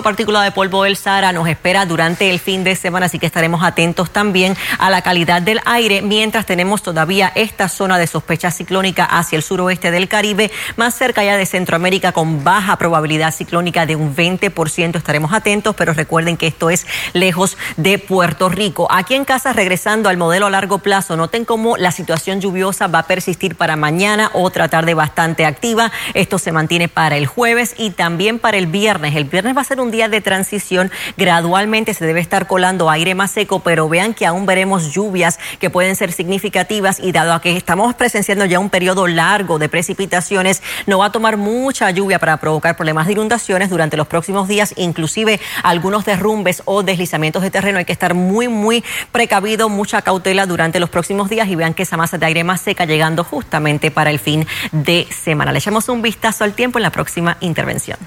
partícula 0.00 0.42
de 0.42 0.52
polvo 0.52 0.84
del 0.84 0.96
Sahara 0.96 1.32
nos 1.32 1.46
espera 1.48 1.84
durante 1.84 2.30
el 2.30 2.40
fin 2.40 2.64
de 2.64 2.76
semana, 2.76 3.06
así 3.06 3.18
que 3.18 3.26
estaremos 3.26 3.62
atentos 3.62 4.10
también 4.10 4.56
a 4.78 4.88
la 4.88 5.02
calidad 5.02 5.42
del 5.42 5.60
aire 5.66 6.00
mientras 6.00 6.46
tenemos 6.46 6.82
todavía 6.82 7.30
esta 7.34 7.68
zona 7.68 7.98
de 7.98 8.06
sospecha 8.06 8.50
ciclónica 8.50 9.04
hacia 9.04 9.36
el 9.36 9.42
suroeste 9.42 9.90
del 9.90 10.08
Caribe, 10.08 10.50
más 10.76 10.94
cerca 10.94 11.24
ya 11.24 11.36
de 11.36 11.44
Centroamérica 11.44 12.12
con 12.12 12.44
baja 12.44 12.76
probabilidad 12.76 13.34
ciclónica 13.34 13.84
de 13.84 13.96
un 13.96 14.14
20%. 14.14 14.96
Estaremos 14.96 15.32
atentos, 15.32 15.74
pero 15.74 15.92
recuerden 15.92 16.36
que 16.36 16.46
esto 16.46 16.70
es 16.70 16.86
lejos 17.12 17.58
de 17.76 17.98
Puerto 17.98 18.48
Rico. 18.48 18.86
Aquí 18.90 19.14
en 19.14 19.24
casa, 19.24 19.52
regresando 19.52 20.08
al 20.08 20.16
modelo 20.16 20.46
a 20.46 20.50
largo 20.50 20.78
plazo, 20.78 21.16
noten 21.16 21.44
cómo 21.44 21.76
la 21.76 21.90
situación 21.90 22.40
lluviosa 22.40 22.86
va 22.86 23.00
a 23.00 23.06
persistir 23.06 23.56
para 23.56 23.74
mañana, 23.74 24.30
otra 24.32 24.68
tarde 24.68 24.94
bastante 24.94 25.44
activa. 25.44 25.90
Esto 26.14 26.38
se 26.38 26.52
mantiene 26.52 26.88
para 26.88 27.16
el 27.16 27.26
jueves 27.26 27.74
y 27.76 27.90
también 27.90 28.38
para 28.38 28.58
el 28.58 28.66
viernes. 28.66 29.16
El 29.16 29.24
viernes 29.24 29.56
va 29.56 29.62
a 29.62 29.64
ser 29.64 29.80
un 29.80 29.81
día 29.90 30.08
de 30.08 30.20
transición. 30.20 30.90
Gradualmente 31.16 31.94
se 31.94 32.06
debe 32.06 32.20
estar 32.20 32.46
colando 32.46 32.90
aire 32.90 33.14
más 33.14 33.30
seco, 33.30 33.60
pero 33.60 33.88
vean 33.88 34.14
que 34.14 34.26
aún 34.26 34.46
veremos 34.46 34.92
lluvias 34.92 35.38
que 35.58 35.70
pueden 35.70 35.96
ser 35.96 36.12
significativas 36.12 37.00
y 37.00 37.12
dado 37.12 37.32
a 37.32 37.40
que 37.40 37.56
estamos 37.56 37.94
presenciando 37.94 38.44
ya 38.44 38.58
un 38.58 38.70
periodo 38.70 39.06
largo 39.06 39.58
de 39.58 39.68
precipitaciones, 39.68 40.62
no 40.86 40.98
va 40.98 41.06
a 41.06 41.12
tomar 41.12 41.36
mucha 41.36 41.90
lluvia 41.90 42.18
para 42.18 42.36
provocar 42.36 42.76
problemas 42.76 43.06
de 43.06 43.12
inundaciones 43.12 43.70
durante 43.70 43.96
los 43.96 44.06
próximos 44.06 44.48
días, 44.48 44.74
inclusive 44.76 45.40
algunos 45.62 46.04
derrumbes 46.04 46.62
o 46.64 46.82
deslizamientos 46.82 47.42
de 47.42 47.50
terreno. 47.50 47.78
Hay 47.78 47.84
que 47.84 47.92
estar 47.92 48.14
muy, 48.14 48.48
muy 48.48 48.84
precavido, 49.10 49.68
mucha 49.68 50.02
cautela 50.02 50.46
durante 50.46 50.80
los 50.80 50.90
próximos 50.90 51.28
días 51.28 51.48
y 51.48 51.56
vean 51.56 51.74
que 51.74 51.82
esa 51.82 51.96
masa 51.96 52.18
de 52.18 52.26
aire 52.26 52.44
más 52.44 52.60
seca 52.60 52.84
llegando 52.84 53.24
justamente 53.24 53.90
para 53.90 54.10
el 54.10 54.18
fin 54.18 54.46
de 54.72 55.06
semana. 55.10 55.52
Le 55.52 55.58
echamos 55.58 55.88
un 55.88 56.02
vistazo 56.02 56.44
al 56.44 56.54
tiempo 56.54 56.78
en 56.78 56.82
la 56.82 56.90
próxima 56.90 57.36
intervención. 57.40 57.98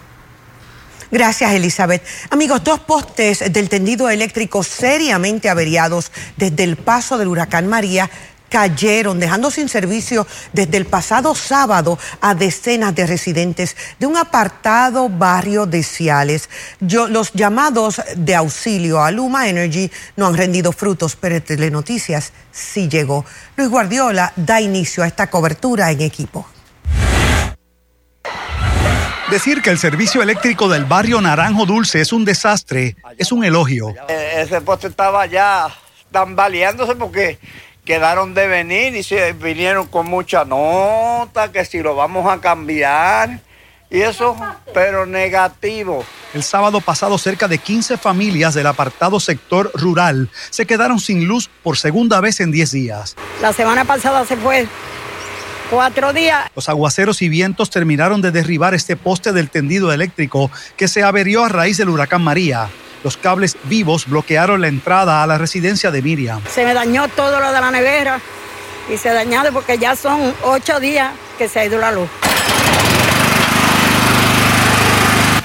Gracias, 1.12 1.52
Elizabeth. 1.54 2.04
Amigos, 2.30 2.64
dos 2.64 2.80
postes 2.80 3.52
del 3.52 3.70
tendido 3.70 4.10
eléctrico 4.10 4.64
seriamente 4.64 5.50
averiados 5.50 6.12
desde 6.38 6.64
el 6.64 6.78
paso 6.78 7.18
del 7.18 7.28
huracán 7.28 7.68
María 7.68 8.10
cayeron, 8.50 9.20
dejando 9.20 9.52
sin 9.52 9.68
servicio 9.68 10.26
desde 10.54 10.78
el 10.78 10.86
pasado 10.86 11.36
sábado 11.36 12.00
a 12.22 12.36
decenas 12.36 12.96
de 12.96 13.06
residentes 13.06 13.76
de 14.00 14.06
un 14.06 14.18
apartado 14.18 15.10
barrio 15.10 15.66
de 15.66 15.84
Ciales. 15.84 16.50
los 16.80 17.34
llamados 17.34 18.02
de 18.16 18.36
auxilio 18.36 19.02
a 19.02 19.12
Luma 19.12 19.50
Energy 19.50 19.92
no 20.16 20.28
han 20.28 20.38
rendido 20.38 20.72
frutos, 20.72 21.16
pero 21.16 21.42
Telenoticias 21.42 22.32
sí 22.52 22.88
llegó. 22.88 23.26
Luis 23.58 23.70
Guardiola 23.70 24.32
da 24.36 24.62
inicio 24.62 25.04
a 25.04 25.08
esta 25.08 25.30
cobertura 25.30 25.92
en 25.92 26.02
equipo. 26.02 26.55
Decir 29.30 29.64
que 29.64 29.72
el 29.72 29.80
servicio 29.80 30.22
eléctrico 30.22 30.70
del 30.70 30.86
barrio 30.86 31.20
Naranjo 31.20 31.66
Dulce 31.66 32.00
es 32.00 32.14
un 32.14 32.26
desastre 32.26 32.96
es 33.18 33.32
un 33.32 33.44
elogio. 33.44 33.90
Eh, 34.08 34.34
ese 34.38 34.62
poste 34.62 34.88
estaba 34.88 35.26
ya 35.26 35.68
tambaleándose 36.12 36.96
porque 36.96 37.40
quedaron 37.84 38.36
de 38.36 38.48
venir 38.48 38.96
y 38.96 39.02
se 39.02 39.34
vinieron 39.34 39.88
con 39.88 40.06
mucha 40.06 40.46
nota, 40.46 41.52
que 41.52 41.66
si 41.66 41.82
lo 41.82 41.96
vamos 41.96 42.32
a 42.32 42.40
cambiar. 42.40 43.40
Y 43.90 44.02
eso, 44.02 44.36
pero 44.76 45.08
negativo. 45.08 46.04
El 46.36 46.44
sábado 46.44 46.80
pasado, 46.82 47.18
cerca 47.18 47.48
de 47.48 47.58
15 47.58 47.98
familias 47.98 48.54
del 48.54 48.68
apartado 48.68 49.20
sector 49.20 49.72
rural 49.74 50.30
se 50.52 50.68
quedaron 50.68 51.00
sin 51.00 51.28
luz 51.28 51.50
por 51.64 51.78
segunda 51.78 52.22
vez 52.22 52.42
en 52.42 52.52
10 52.52 52.72
días. 52.72 53.16
La 53.42 53.54
semana 53.54 53.86
pasada 53.86 54.24
se 54.26 54.38
fue 54.38 54.68
cuatro 55.70 56.14
días. 56.14 56.50
Los 56.56 56.70
aguaceros 56.70 57.22
y 57.22 57.30
vientos 57.30 57.70
terminaron 57.70 58.22
de 58.22 58.32
derribar 58.32 58.74
este 58.74 58.96
poste 58.96 59.34
del 59.34 59.50
tendido 59.50 59.92
eléctrico 59.92 60.52
que 60.78 60.88
se 60.88 61.04
averió 61.04 61.44
a 61.44 61.50
raíz 61.50 61.78
del 61.78 61.90
huracán 61.90 62.24
María. 62.24 62.70
Los 63.04 63.18
cables 63.18 63.58
vivos 63.66 64.08
bloquearon 64.08 64.62
la 64.62 64.68
entrada 64.68 65.22
a 65.22 65.28
la 65.28 65.38
residencia 65.38 65.92
de 65.92 66.02
Miriam. 66.02 66.42
Se 66.52 66.66
me 66.66 66.74
dañó 66.74 67.08
todo 67.10 67.40
lo 67.40 67.52
de 67.52 67.62
la 67.62 67.72
nevera 67.72 68.20
y 68.92 68.98
se 68.98 69.10
dañó 69.10 69.44
porque 69.54 69.78
ya 69.78 69.96
son 69.96 70.34
ocho 70.44 70.80
días 70.80 71.14
que 71.38 71.48
se 71.48 71.60
ha 71.60 71.66
ido 71.66 71.78
la 71.78 71.92
luz. 71.92 72.10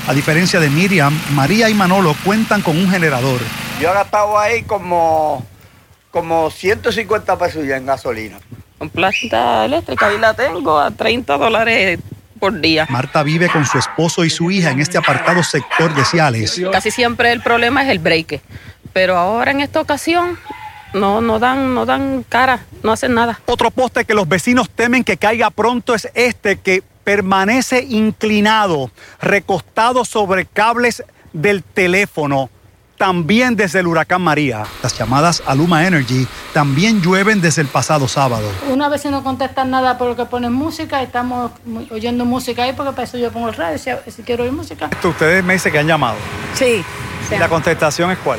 A 0.07 0.15
diferencia 0.15 0.59
de 0.59 0.71
Miriam, 0.71 1.17
María 1.33 1.69
y 1.69 1.75
Manolo 1.75 2.17
cuentan 2.25 2.63
con 2.63 2.77
un 2.77 2.91
generador. 2.91 3.41
Yo 3.81 3.91
he 3.91 3.95
gastado 3.95 4.39
ahí 4.39 4.63
como, 4.65 5.47
como 6.11 6.51
150 6.51 7.39
pesos 7.39 7.65
ya 7.67 7.77
en 7.77 7.87
gasolina. 7.87 8.39
En 8.81 8.89
planta 8.89 9.67
eléctrica, 9.67 10.07
ahí 10.07 10.19
la 10.19 10.33
tengo 10.33 10.79
a 10.79 10.91
30 10.91 11.37
dólares 11.37 11.99
por 12.39 12.59
día. 12.59 12.87
Marta 12.89 13.23
vive 13.23 13.51
con 13.51 13.67
su 13.67 13.79
esposo 13.79 14.25
y 14.25 14.31
su 14.31 14.51
hija 14.51 14.71
en 14.71 14.81
este 14.81 14.97
apartado 14.97 15.43
sector 15.43 15.95
de 15.95 16.03
Ciales. 16.05 16.61
Casi 16.73 16.91
siempre 16.91 17.31
el 17.31 17.43
problema 17.43 17.83
es 17.83 17.91
el 17.91 17.99
break, 17.99 18.41
pero 18.95 19.19
ahora 19.19 19.51
en 19.51 19.61
esta 19.61 19.83
ocasión 19.83 20.39
no, 20.95 21.21
no 21.21 21.39
dan, 21.39 21.75
no 21.75 21.85
dan 21.85 22.25
cara, 22.27 22.61
no 22.83 22.93
hacen 22.93 23.15
nada. 23.15 23.39
Otro 23.45 23.71
poste 23.71 24.07
que 24.07 24.15
los 24.15 24.27
vecinos 24.27 24.71
temen 24.71 25.05
que 25.05 25.19
caiga 25.19 25.51
pronto 25.51 25.95
es 25.95 26.09
este 26.15 26.57
que 26.57 26.83
permanece 27.05 27.85
inclinado, 27.89 28.91
recostado 29.21 30.07
sobre 30.07 30.47
cables 30.47 31.05
del 31.35 31.63
teléfono 31.63 32.49
también 33.01 33.57
desde 33.57 33.81
el 33.81 33.87
huracán 33.87 34.21
María. 34.21 34.65
Las 34.83 34.99
llamadas 34.99 35.43
a 35.47 35.55
Luma 35.55 35.87
Energy 35.87 36.29
también 36.53 37.01
llueven 37.01 37.41
desde 37.41 37.63
el 37.63 37.69
pasado 37.69 38.07
sábado. 38.07 38.47
Una 38.69 38.91
vez 38.91 39.07
no 39.07 39.25
contestan 39.25 39.71
nada 39.71 39.97
por 39.97 40.09
lo 40.09 40.17
que 40.17 40.27
ponen 40.27 40.53
música, 40.53 41.03
estamos 41.03 41.51
oyendo 41.91 42.27
música 42.27 42.65
ahí 42.65 42.75
porque 42.75 42.93
para 42.93 43.05
eso 43.05 43.17
yo 43.17 43.33
pongo 43.33 43.49
el 43.49 43.55
radio 43.55 43.79
si, 43.79 44.23
quiero 44.23 44.45
oír 44.45 44.53
música. 44.53 44.91
Ustedes 45.03 45.43
me 45.43 45.55
dicen 45.55 45.73
que 45.73 45.79
han 45.79 45.87
llamado. 45.87 46.19
Sí. 46.53 46.85
¿Y 47.35 47.39
la 47.39 47.49
contestación 47.49 48.11
es 48.11 48.19
cuál? 48.19 48.39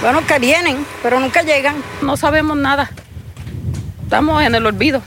Bueno, 0.00 0.24
que 0.24 0.38
vienen, 0.38 0.86
pero 1.02 1.18
nunca 1.18 1.42
llegan. 1.42 1.74
No 2.02 2.16
sabemos 2.16 2.56
nada. 2.56 2.88
Estamos 4.04 4.44
en 4.44 4.54
el 4.54 4.64
olvido. 4.64 5.02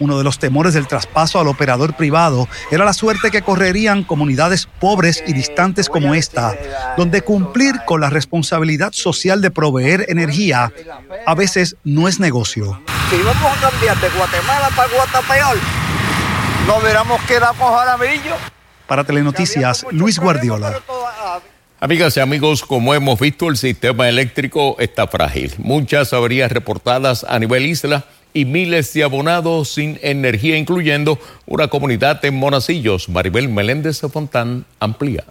Uno 0.00 0.16
de 0.16 0.24
los 0.24 0.38
temores 0.38 0.72
del 0.72 0.86
traspaso 0.86 1.38
al 1.38 1.46
operador 1.46 1.94
privado 1.94 2.48
era 2.70 2.86
la 2.86 2.94
suerte 2.94 3.30
que 3.30 3.42
correrían 3.42 4.02
comunidades 4.02 4.66
pobres 4.66 5.22
y 5.26 5.34
distantes 5.34 5.90
como 5.90 6.14
esta, 6.14 6.56
donde 6.96 7.20
cumplir 7.20 7.74
con 7.86 8.00
la 8.00 8.08
responsabilidad 8.08 8.92
social 8.92 9.42
de 9.42 9.50
proveer 9.50 10.06
energía 10.08 10.72
a 11.26 11.34
veces 11.34 11.76
no 11.84 12.08
es 12.08 12.18
negocio. 12.18 12.80
Si 13.10 13.16
vamos 13.18 13.58
a 13.58 13.70
cambiar 13.70 14.00
de 14.00 14.08
Guatemala 14.08 14.70
para 14.74 14.88
Guatapeor, 14.88 15.58
no 16.66 16.80
veremos 16.80 17.20
que 17.24 17.38
damos 17.38 17.60
ahora 17.60 17.96
brillo. 17.96 18.36
Para 18.86 19.04
Telenoticias, 19.04 19.84
Luis 19.90 20.18
Guardiola. 20.18 20.80
Amigas 21.78 22.16
y 22.16 22.20
amigos, 22.20 22.62
como 22.62 22.94
hemos 22.94 23.18
visto, 23.20 23.48
el 23.48 23.56
sistema 23.56 24.08
eléctrico 24.08 24.76
está 24.78 25.06
frágil. 25.06 25.54
Muchas 25.58 26.12
averías 26.12 26.52
reportadas 26.52 27.24
a 27.24 27.38
nivel 27.38 27.66
isla 27.66 28.04
y 28.32 28.44
miles 28.44 28.92
de 28.92 29.04
abonados 29.04 29.70
sin 29.70 29.98
energía, 30.02 30.56
incluyendo 30.56 31.18
una 31.46 31.68
comunidad 31.68 32.24
en 32.24 32.34
Monacillos. 32.36 33.08
Maribel 33.08 33.48
Meléndez 33.48 34.00
de 34.00 34.08
Fontán 34.08 34.64
amplía. 34.78 35.24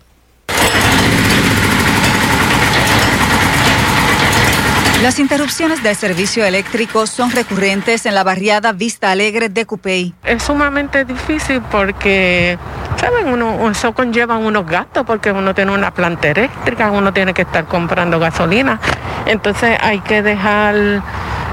Las 5.02 5.18
interrupciones 5.18 5.82
del 5.82 5.96
servicio 5.96 6.44
eléctrico 6.44 7.08
son 7.08 7.32
recurrentes 7.32 8.06
en 8.06 8.14
la 8.16 8.26
barriada 8.26 8.74
Vista 8.74 9.12
Alegre 9.12 9.48
de 9.48 9.66
Cupey. 9.66 10.14
Es 10.26 10.44
sumamente 10.44 11.06
difícil 11.06 11.62
porque 11.72 12.58
¿saben? 12.98 13.28
Uno, 13.28 13.70
eso 13.72 13.94
conlleva 13.94 14.38
unos 14.38 14.66
gastos 14.66 15.06
porque 15.06 15.32
uno 15.32 15.56
tiene 15.56 15.72
una 15.72 15.92
planta 15.92 16.28
eléctrica, 16.28 16.92
uno 16.92 17.14
tiene 17.14 17.34
que 17.34 17.44
estar 17.44 17.64
comprando 17.64 18.20
gasolina. 18.20 18.82
Entonces 19.26 19.78
hay 19.80 20.02
que 20.02 20.22
dejar 20.22 21.02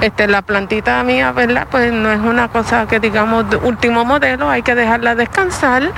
este, 0.01 0.27
la 0.27 0.43
plantita 0.43 1.03
mía, 1.05 1.31
¿verdad? 1.31 1.69
Pues 1.71 1.93
no 1.93 2.11
es 2.11 2.19
una 2.19 2.49
cosa 2.49 2.89
que 2.89 2.99
digamos 2.99 3.49
de 3.49 3.57
último 3.59 4.05
modelo, 4.05 4.51
hay 4.51 4.63
que 4.63 4.75
dejarla 4.75 5.15
descansar 5.15 5.93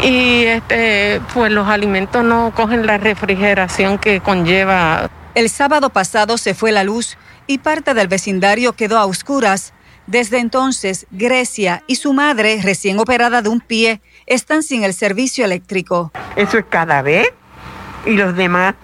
y 0.00 0.44
este, 0.44 1.20
pues 1.32 1.50
los 1.50 1.66
alimentos 1.66 2.22
no 2.22 2.52
cogen 2.54 2.86
la 2.86 2.98
refrigeración 2.98 3.98
que 3.98 4.20
conlleva. 4.20 5.10
El 5.34 5.50
sábado 5.50 5.90
pasado 5.90 6.38
se 6.38 6.54
fue 6.54 6.70
la 6.70 6.84
luz 6.84 7.18
y 7.48 7.58
parte 7.58 7.92
del 7.92 8.06
vecindario 8.06 8.74
quedó 8.74 8.98
a 8.98 9.06
oscuras. 9.06 9.72
Desde 10.06 10.38
entonces, 10.38 11.06
Grecia 11.10 11.82
y 11.88 11.96
su 11.96 12.12
madre, 12.12 12.60
recién 12.62 13.00
operada 13.00 13.42
de 13.42 13.48
un 13.48 13.60
pie, 13.60 14.00
están 14.26 14.62
sin 14.62 14.84
el 14.84 14.94
servicio 14.94 15.44
eléctrico. 15.44 16.12
Eso 16.36 16.58
es 16.58 16.64
cada 16.68 17.02
vez. 17.02 17.32
Y 18.06 18.12
los 18.12 18.36
demás 18.36 18.74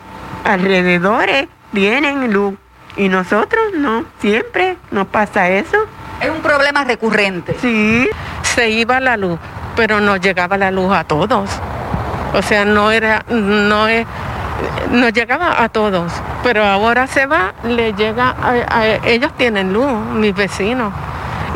alrededores 0.45 1.47
tienen 1.73 2.33
luz. 2.33 2.55
Y 2.97 3.09
nosotros 3.09 3.63
no, 3.75 4.05
siempre 4.21 4.77
nos 4.91 5.07
pasa 5.07 5.49
eso. 5.51 5.77
Es 6.21 6.31
un 6.31 6.41
problema 6.41 6.83
recurrente. 6.83 7.55
Sí. 7.61 8.09
Se 8.43 8.71
iba 8.71 8.99
la 8.99 9.17
luz, 9.17 9.39
pero 9.77 10.01
no 10.01 10.17
llegaba 10.17 10.59
la 10.59 10.73
luz 10.73 10.93
a 10.93 11.05
todos. 11.05 11.49
O 12.35 12.43
sea, 12.43 12.65
no 12.65 12.91
era, 12.91 13.25
no 13.29 13.87
es, 13.87 14.05
no 14.91 15.11
llegaba 15.11 15.63
a 15.63 15.69
todos. 15.69 16.13
Pero 16.43 16.65
ahora 16.65 17.07
se 17.07 17.27
va, 17.27 17.55
le 17.65 17.93
llega 17.93 18.35
a 18.39 18.87
ellos 19.07 19.37
tienen 19.37 19.73
luz, 19.73 19.93
mis 20.15 20.35
vecinos. 20.35 20.93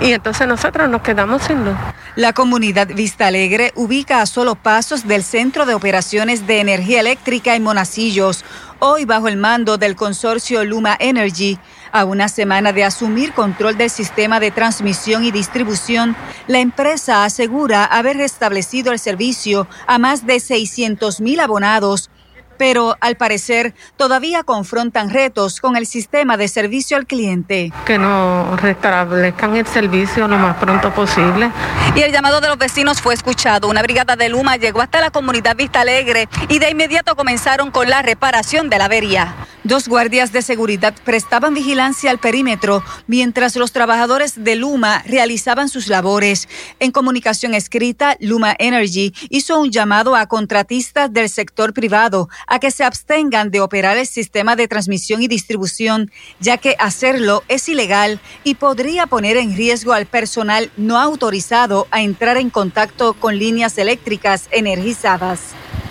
Y 0.02 0.12
entonces 0.12 0.46
nosotros 0.46 0.88
nos 0.88 1.02
quedamos 1.02 1.42
sin 1.42 1.64
luz. 1.64 1.76
La 2.16 2.32
comunidad 2.32 2.88
Vista 2.88 3.26
Alegre 3.26 3.72
ubica 3.74 4.20
a 4.20 4.26
solo 4.26 4.54
pasos 4.54 5.08
del 5.08 5.24
Centro 5.24 5.66
de 5.66 5.74
Operaciones 5.74 6.46
de 6.46 6.60
Energía 6.60 7.00
Eléctrica 7.00 7.56
en 7.56 7.64
Monacillos, 7.64 8.44
hoy 8.78 9.04
bajo 9.04 9.26
el 9.26 9.36
mando 9.36 9.78
del 9.78 9.96
consorcio 9.96 10.64
Luma 10.64 10.96
Energy. 11.00 11.58
A 11.90 12.04
una 12.04 12.28
semana 12.28 12.72
de 12.72 12.84
asumir 12.84 13.32
control 13.32 13.76
del 13.76 13.90
sistema 13.90 14.38
de 14.38 14.50
transmisión 14.50 15.24
y 15.24 15.30
distribución, 15.30 16.14
la 16.46 16.58
empresa 16.58 17.24
asegura 17.24 17.84
haber 17.84 18.16
restablecido 18.16 18.92
el 18.92 18.98
servicio 18.98 19.66
a 19.86 19.98
más 19.98 20.26
de 20.26 20.38
600 20.38 21.20
mil 21.20 21.40
abonados 21.40 22.10
pero 22.56 22.96
al 23.00 23.16
parecer 23.16 23.74
todavía 23.96 24.42
confrontan 24.42 25.10
retos 25.10 25.60
con 25.60 25.76
el 25.76 25.86
sistema 25.86 26.36
de 26.36 26.48
servicio 26.48 26.96
al 26.96 27.06
cliente. 27.06 27.72
Que 27.84 27.98
no 27.98 28.56
restablezcan 28.56 29.56
el 29.56 29.66
servicio 29.66 30.28
lo 30.28 30.38
más 30.38 30.56
pronto 30.56 30.92
posible. 30.92 31.50
Y 31.94 32.00
el 32.00 32.12
llamado 32.12 32.40
de 32.40 32.48
los 32.48 32.58
vecinos 32.58 33.00
fue 33.00 33.14
escuchado. 33.14 33.68
Una 33.68 33.82
brigada 33.82 34.16
de 34.16 34.28
Luma 34.28 34.56
llegó 34.56 34.80
hasta 34.80 35.00
la 35.00 35.10
comunidad 35.10 35.56
Vista 35.56 35.80
Alegre 35.80 36.28
y 36.48 36.58
de 36.58 36.70
inmediato 36.70 37.16
comenzaron 37.16 37.70
con 37.70 37.88
la 37.88 38.02
reparación 38.02 38.70
de 38.70 38.78
la 38.78 38.86
avería. 38.86 39.34
Dos 39.64 39.88
guardias 39.88 40.30
de 40.30 40.42
seguridad 40.42 40.94
prestaban 41.04 41.54
vigilancia 41.54 42.10
al 42.10 42.18
perímetro 42.18 42.84
mientras 43.06 43.56
los 43.56 43.72
trabajadores 43.72 44.44
de 44.44 44.56
Luma 44.56 45.02
realizaban 45.06 45.70
sus 45.70 45.88
labores. 45.88 46.48
En 46.80 46.92
comunicación 46.92 47.54
escrita, 47.54 48.18
Luma 48.20 48.54
Energy 48.58 49.14
hizo 49.30 49.58
un 49.58 49.70
llamado 49.70 50.16
a 50.16 50.26
contratistas 50.26 51.10
del 51.10 51.30
sector 51.30 51.72
privado 51.72 52.28
a 52.46 52.58
que 52.58 52.70
se 52.70 52.84
abstengan 52.84 53.50
de 53.50 53.60
operar 53.60 53.96
el 53.96 54.06
sistema 54.06 54.56
de 54.56 54.68
transmisión 54.68 55.22
y 55.22 55.28
distribución, 55.28 56.10
ya 56.40 56.58
que 56.58 56.76
hacerlo 56.78 57.42
es 57.48 57.68
ilegal 57.68 58.20
y 58.42 58.54
podría 58.54 59.06
poner 59.06 59.36
en 59.36 59.56
riesgo 59.56 59.92
al 59.92 60.06
personal 60.06 60.70
no 60.76 60.98
autorizado 60.98 61.86
a 61.90 62.02
entrar 62.02 62.36
en 62.36 62.50
contacto 62.50 63.14
con 63.14 63.38
líneas 63.38 63.78
eléctricas 63.78 64.48
energizadas. 64.50 65.40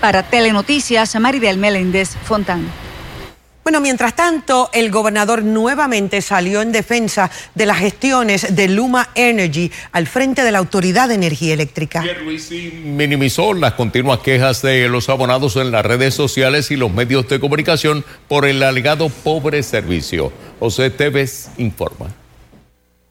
Para 0.02 0.24
Telenoticias, 0.24 1.16
Maribel 1.20 1.58
Meléndez 1.58 2.10
Fontán. 2.26 2.93
Bueno, 3.63 3.79
mientras 3.79 4.13
tanto, 4.13 4.70
el 4.74 4.91
gobernador 4.91 5.41
nuevamente 5.41 6.22
salió 6.22 6.62
en 6.62 6.74
defensa 6.74 7.32
de 7.55 7.65
las 7.65 7.77
gestiones 7.77 8.55
de 8.55 8.67
Luma 8.67 9.10
Energy 9.15 9.72
al 9.93 10.05
frente 10.05 10.43
de 10.43 10.51
la 10.51 10.60
Autoridad 10.60 11.08
de 11.08 11.15
Energía 11.15 11.53
Eléctrica. 11.53 12.03
minimizó 12.84 13.53
las 13.53 13.74
continuas 13.74 14.20
quejas 14.20 14.62
de 14.62 14.89
los 14.89 15.08
abonados 15.08 15.55
en 15.55 15.72
las 15.72 15.86
redes 15.86 16.13
sociales 16.13 16.72
y 16.72 16.75
los 16.75 16.91
medios 16.91 17.29
de 17.29 17.39
comunicación 17.39 18.03
por 18.27 18.46
el 18.46 18.62
alegado 18.63 19.08
pobre 19.08 19.63
servicio. 19.63 20.34
José 20.60 20.89
Tevez 20.89 21.48
informa. 21.58 22.23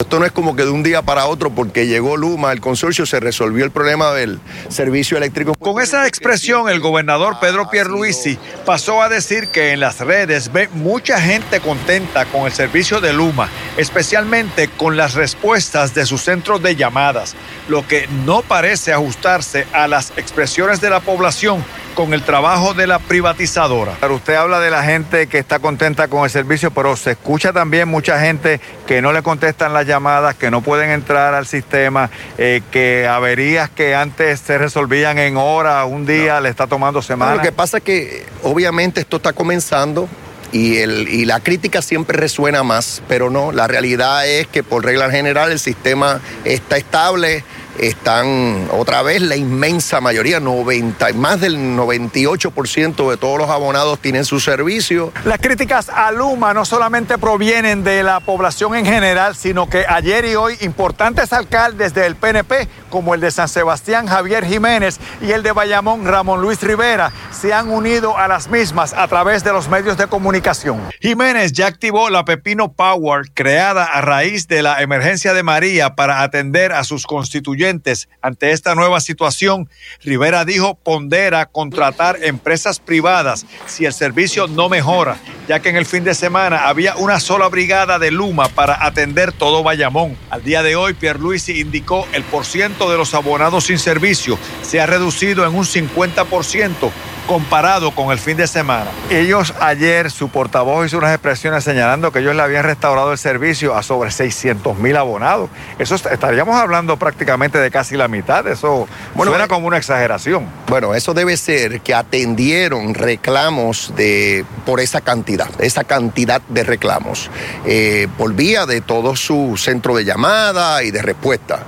Esto 0.02 0.18
no 0.18 0.26
es 0.26 0.32
como 0.32 0.56
que 0.56 0.64
de 0.64 0.70
un 0.70 0.82
día 0.82 1.02
para 1.02 1.26
otro, 1.26 1.50
porque 1.50 1.86
llegó 1.86 2.16
Luma, 2.16 2.50
el 2.50 2.60
consorcio, 2.60 3.06
se 3.06 3.20
resolvió 3.20 3.64
el 3.64 3.70
problema 3.70 4.12
del 4.12 4.40
servicio 4.68 5.16
eléctrico. 5.16 5.54
Con 5.54 5.80
esa 5.80 6.08
expresión, 6.08 6.68
el 6.68 6.80
gobernador 6.80 7.38
Pedro 7.40 7.70
Pierluisi 7.70 8.36
pasó 8.66 9.00
a 9.00 9.08
decir 9.08 9.46
que 9.46 9.70
en 9.70 9.78
las 9.78 10.00
redes 10.00 10.52
ve 10.52 10.68
mucha 10.74 11.20
gente 11.20 11.60
contenta 11.60 12.24
con 12.26 12.46
el 12.46 12.52
servicio 12.52 13.00
de 13.00 13.12
Luma, 13.12 13.48
especialmente 13.76 14.66
con 14.68 14.96
las 14.96 15.14
respuestas 15.14 15.94
de 15.94 16.04
sus 16.04 16.22
centros 16.22 16.60
de 16.60 16.74
llamadas, 16.74 17.36
lo 17.68 17.86
que 17.86 18.08
no 18.26 18.42
parece 18.42 18.92
ajustarse 18.92 19.68
a 19.72 19.86
las 19.86 20.12
expresiones 20.16 20.80
de 20.80 20.90
la 20.90 20.98
población 20.98 21.64
con 21.94 22.14
el 22.14 22.22
trabajo 22.22 22.74
de 22.74 22.86
la 22.86 22.98
privatizadora. 22.98 23.96
Pero 24.00 24.16
usted 24.16 24.34
habla 24.34 24.60
de 24.60 24.70
la 24.70 24.82
gente 24.82 25.26
que 25.26 25.38
está 25.38 25.58
contenta 25.58 26.08
con 26.08 26.24
el 26.24 26.30
servicio, 26.30 26.70
pero 26.70 26.96
se 26.96 27.12
escucha 27.12 27.52
también 27.52 27.88
mucha 27.88 28.20
gente 28.20 28.60
que 28.86 29.02
no 29.02 29.12
le 29.12 29.22
contestan 29.22 29.72
las 29.72 29.86
llamadas, 29.86 30.34
que 30.34 30.50
no 30.50 30.62
pueden 30.62 30.90
entrar 30.90 31.34
al 31.34 31.46
sistema, 31.46 32.10
eh, 32.38 32.62
que 32.70 33.06
averías 33.06 33.70
que 33.70 33.94
antes 33.94 34.40
se 34.40 34.58
resolvían 34.58 35.18
en 35.18 35.36
horas, 35.36 35.86
un 35.88 36.06
día, 36.06 36.40
le 36.40 36.48
está 36.48 36.66
tomando 36.66 37.02
semanas. 37.02 37.36
lo 37.36 37.42
que 37.42 37.52
pasa 37.52 37.78
es 37.78 37.82
que 37.82 38.26
obviamente 38.42 39.00
esto 39.00 39.16
está 39.16 39.32
comenzando. 39.32 40.08
Y, 40.54 40.76
el, 40.76 41.08
y 41.08 41.24
la 41.24 41.40
crítica 41.40 41.80
siempre 41.80 42.18
resuena 42.18 42.62
más, 42.62 43.02
pero 43.08 43.30
no, 43.30 43.52
la 43.52 43.68
realidad 43.68 44.28
es 44.28 44.46
que 44.46 44.62
por 44.62 44.84
regla 44.84 45.10
general 45.10 45.50
el 45.50 45.58
sistema 45.58 46.20
está 46.44 46.76
estable, 46.76 47.42
están 47.78 48.68
otra 48.70 49.02
vez 49.02 49.22
la 49.22 49.36
inmensa 49.36 50.00
mayoría, 50.00 50.40
90, 50.40 51.12
más 51.14 51.40
del 51.40 51.56
98% 51.56 53.10
de 53.10 53.16
todos 53.16 53.38
los 53.38 53.48
abonados 53.48 53.98
tienen 54.00 54.24
su 54.24 54.40
servicio. 54.40 55.12
Las 55.24 55.38
críticas 55.38 55.88
a 55.88 56.10
Luma 56.12 56.52
no 56.52 56.64
solamente 56.64 57.18
provienen 57.18 57.84
de 57.84 58.02
la 58.02 58.20
población 58.20 58.74
en 58.74 58.84
general, 58.84 59.36
sino 59.36 59.68
que 59.68 59.84
ayer 59.88 60.24
y 60.24 60.34
hoy 60.34 60.56
importantes 60.60 61.32
alcaldes 61.32 61.94
del 61.94 62.16
PNP, 62.16 62.68
como 62.90 63.14
el 63.14 63.20
de 63.20 63.30
San 63.30 63.48
Sebastián 63.48 64.06
Javier 64.06 64.44
Jiménez 64.44 64.98
y 65.20 65.30
el 65.32 65.42
de 65.42 65.52
Bayamón 65.52 66.04
Ramón 66.04 66.40
Luis 66.40 66.60
Rivera, 66.62 67.12
se 67.30 67.52
han 67.52 67.70
unido 67.70 68.18
a 68.18 68.28
las 68.28 68.48
mismas 68.48 68.92
a 68.92 69.06
través 69.08 69.44
de 69.44 69.52
los 69.52 69.68
medios 69.68 69.96
de 69.96 70.06
comunicación. 70.06 70.80
Jiménez 71.00 71.52
ya 71.52 71.68
activó 71.68 72.10
la 72.10 72.24
Pepino 72.24 72.72
Power, 72.72 73.30
creada 73.32 73.84
a 73.84 74.00
raíz 74.00 74.48
de 74.48 74.62
la 74.62 74.82
emergencia 74.82 75.32
de 75.32 75.42
María 75.42 75.94
para 75.94 76.22
atender 76.22 76.72
a 76.72 76.84
sus 76.84 77.06
constituyentes 77.06 77.61
ante 77.66 78.50
esta 78.50 78.74
nueva 78.74 79.00
situación, 79.00 79.68
Rivera 80.02 80.44
dijo 80.44 80.74
pondera 80.74 81.46
contratar 81.46 82.18
empresas 82.22 82.80
privadas 82.80 83.46
si 83.66 83.84
el 83.84 83.92
servicio 83.92 84.48
no 84.48 84.68
mejora, 84.68 85.18
ya 85.48 85.60
que 85.60 85.68
en 85.68 85.76
el 85.76 85.86
fin 85.86 86.04
de 86.04 86.14
semana 86.14 86.68
había 86.68 86.96
una 86.96 87.20
sola 87.20 87.48
brigada 87.48 87.98
de 87.98 88.10
Luma 88.10 88.48
para 88.48 88.84
atender 88.84 89.32
todo 89.32 89.62
Bayamón. 89.62 90.16
Al 90.30 90.42
día 90.42 90.62
de 90.62 90.76
hoy, 90.76 90.94
Pierluisi 90.94 91.60
indicó 91.60 92.06
el 92.12 92.22
porciento 92.24 92.90
de 92.90 92.96
los 92.96 93.14
abonados 93.14 93.64
sin 93.64 93.78
servicio 93.78 94.38
se 94.62 94.80
ha 94.80 94.86
reducido 94.86 95.46
en 95.46 95.54
un 95.54 95.64
50% 95.64 96.90
comparado 97.26 97.92
con 97.92 98.10
el 98.10 98.18
fin 98.18 98.36
de 98.36 98.46
semana. 98.46 98.90
Ellos 99.10 99.54
ayer, 99.60 100.10
su 100.10 100.28
portavoz 100.28 100.86
hizo 100.86 100.98
unas 100.98 101.12
expresiones 101.12 101.64
señalando 101.64 102.12
que 102.12 102.20
ellos 102.20 102.34
le 102.34 102.42
habían 102.42 102.64
restaurado 102.64 103.12
el 103.12 103.18
servicio 103.18 103.74
a 103.76 103.82
sobre 103.82 104.10
600 104.10 104.78
mil 104.78 104.96
abonados. 104.96 105.50
Eso 105.78 105.94
estaríamos 105.94 106.56
hablando 106.56 106.96
prácticamente 106.96 107.58
de 107.58 107.70
casi 107.70 107.96
la 107.96 108.08
mitad. 108.08 108.46
Eso 108.46 108.88
suena 109.16 109.48
como 109.48 109.66
una 109.66 109.78
exageración. 109.78 110.46
Bueno, 110.68 110.94
eso 110.94 111.14
debe 111.14 111.36
ser 111.36 111.80
que 111.80 111.94
atendieron 111.94 112.94
reclamos 112.94 113.92
de, 113.96 114.44
por 114.64 114.80
esa 114.80 115.00
cantidad, 115.00 115.48
esa 115.60 115.84
cantidad 115.84 116.42
de 116.48 116.64
reclamos, 116.64 117.30
eh, 117.66 118.08
por 118.18 118.34
vía 118.34 118.66
de 118.66 118.80
todo 118.80 119.16
su 119.16 119.56
centro 119.56 119.96
de 119.96 120.04
llamada 120.04 120.82
y 120.82 120.90
de 120.90 121.02
respuesta. 121.02 121.60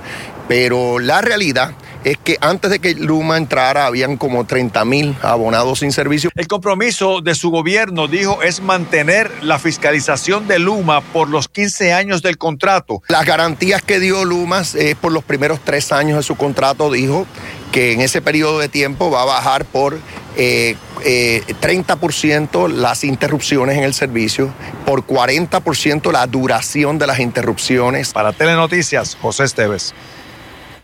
Pero 0.47 0.99
la 0.99 1.21
realidad 1.21 1.71
es 2.05 2.17
que 2.19 2.37
antes 2.39 2.69
de 2.69 2.77
que 2.77 2.93
Luma 2.93 3.35
entrara 3.35 3.87
habían 3.87 4.17
como 4.17 4.45
30 4.45 4.85
mil 4.85 5.17
abonados 5.23 5.79
sin 5.79 5.91
servicio. 5.91 6.29
El 6.35 6.47
compromiso 6.47 7.19
de 7.19 7.33
su 7.33 7.49
gobierno, 7.49 8.07
dijo, 8.07 8.43
es 8.43 8.61
mantener 8.61 9.31
la 9.41 9.57
fiscalización 9.57 10.47
de 10.47 10.59
Luma 10.59 11.01
por 11.01 11.29
los 11.29 11.49
15 11.49 11.93
años 11.93 12.21
del 12.21 12.37
contrato. 12.37 13.01
Las 13.07 13.25
garantías 13.25 13.81
que 13.81 13.99
dio 13.99 14.23
Luma 14.23 14.61
es 14.61 14.95
por 15.01 15.11
los 15.11 15.23
primeros 15.23 15.59
tres 15.65 15.91
años 15.91 16.17
de 16.17 16.23
su 16.23 16.35
contrato, 16.35 16.91
dijo 16.91 17.25
que 17.71 17.93
en 17.93 18.01
ese 18.01 18.21
periodo 18.21 18.59
de 18.59 18.69
tiempo 18.69 19.09
va 19.09 19.23
a 19.23 19.25
bajar 19.25 19.65
por 19.65 19.97
eh, 20.37 20.77
30% 21.01 22.69
eh, 22.69 22.73
las 22.73 23.03
interrupciones 23.03 23.79
en 23.79 23.83
el 23.83 23.95
servicio, 23.95 24.53
por 24.85 25.07
40% 25.07 26.11
la 26.11 26.27
duración 26.27 26.99
de 26.99 27.07
las 27.07 27.19
interrupciones. 27.19 28.13
Para 28.13 28.31
Telenoticias, 28.31 29.17
José 29.19 29.45
Esteves. 29.45 29.95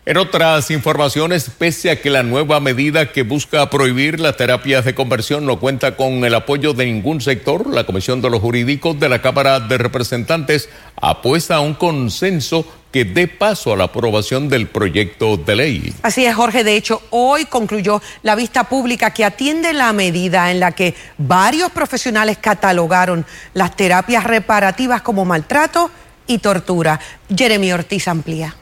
En 0.04 0.16
otras 0.16 0.72
informaciones, 0.72 1.48
pese 1.56 1.88
a 1.88 2.02
que 2.02 2.10
la 2.10 2.24
nueva 2.24 2.58
medida 2.58 3.12
que 3.12 3.22
busca 3.22 3.70
prohibir 3.70 4.18
las 4.18 4.36
terapias 4.36 4.84
de 4.84 4.96
conversión 4.96 5.46
no 5.46 5.60
cuenta 5.60 5.94
con 5.94 6.24
el 6.24 6.34
apoyo 6.34 6.74
de 6.74 6.86
ningún 6.86 7.20
sector, 7.20 7.72
la 7.72 7.84
Comisión 7.84 8.20
de 8.20 8.28
los 8.28 8.40
Jurídicos 8.40 8.98
de 8.98 9.08
la 9.08 9.22
Cámara 9.22 9.60
de 9.60 9.78
Representantes 9.78 10.68
apuesta 11.00 11.54
a 11.54 11.60
un 11.60 11.74
consenso 11.74 12.66
que 12.90 13.04
dé 13.04 13.28
paso 13.28 13.72
a 13.72 13.76
la 13.76 13.84
aprobación 13.84 14.48
del 14.48 14.66
proyecto 14.66 15.36
de 15.36 15.54
ley. 15.54 15.94
Así 16.02 16.26
es, 16.26 16.34
Jorge. 16.34 16.64
De 16.64 16.74
hecho, 16.74 17.00
hoy 17.10 17.44
concluyó 17.44 18.02
la 18.24 18.34
vista 18.34 18.64
pública 18.64 19.12
que 19.12 19.24
atiende 19.24 19.72
la 19.72 19.92
medida 19.92 20.50
en 20.50 20.58
la 20.58 20.72
que 20.72 20.96
varios 21.16 21.70
profesionales 21.70 22.38
catalogaron 22.38 23.24
las 23.54 23.76
terapias 23.76 24.24
reparativas 24.24 25.00
como 25.02 25.24
maltrato 25.24 25.92
y 26.26 26.38
tortura. 26.38 26.98
Jeremy 27.32 27.72
Ortiz 27.72 28.08
amplía. 28.08 28.56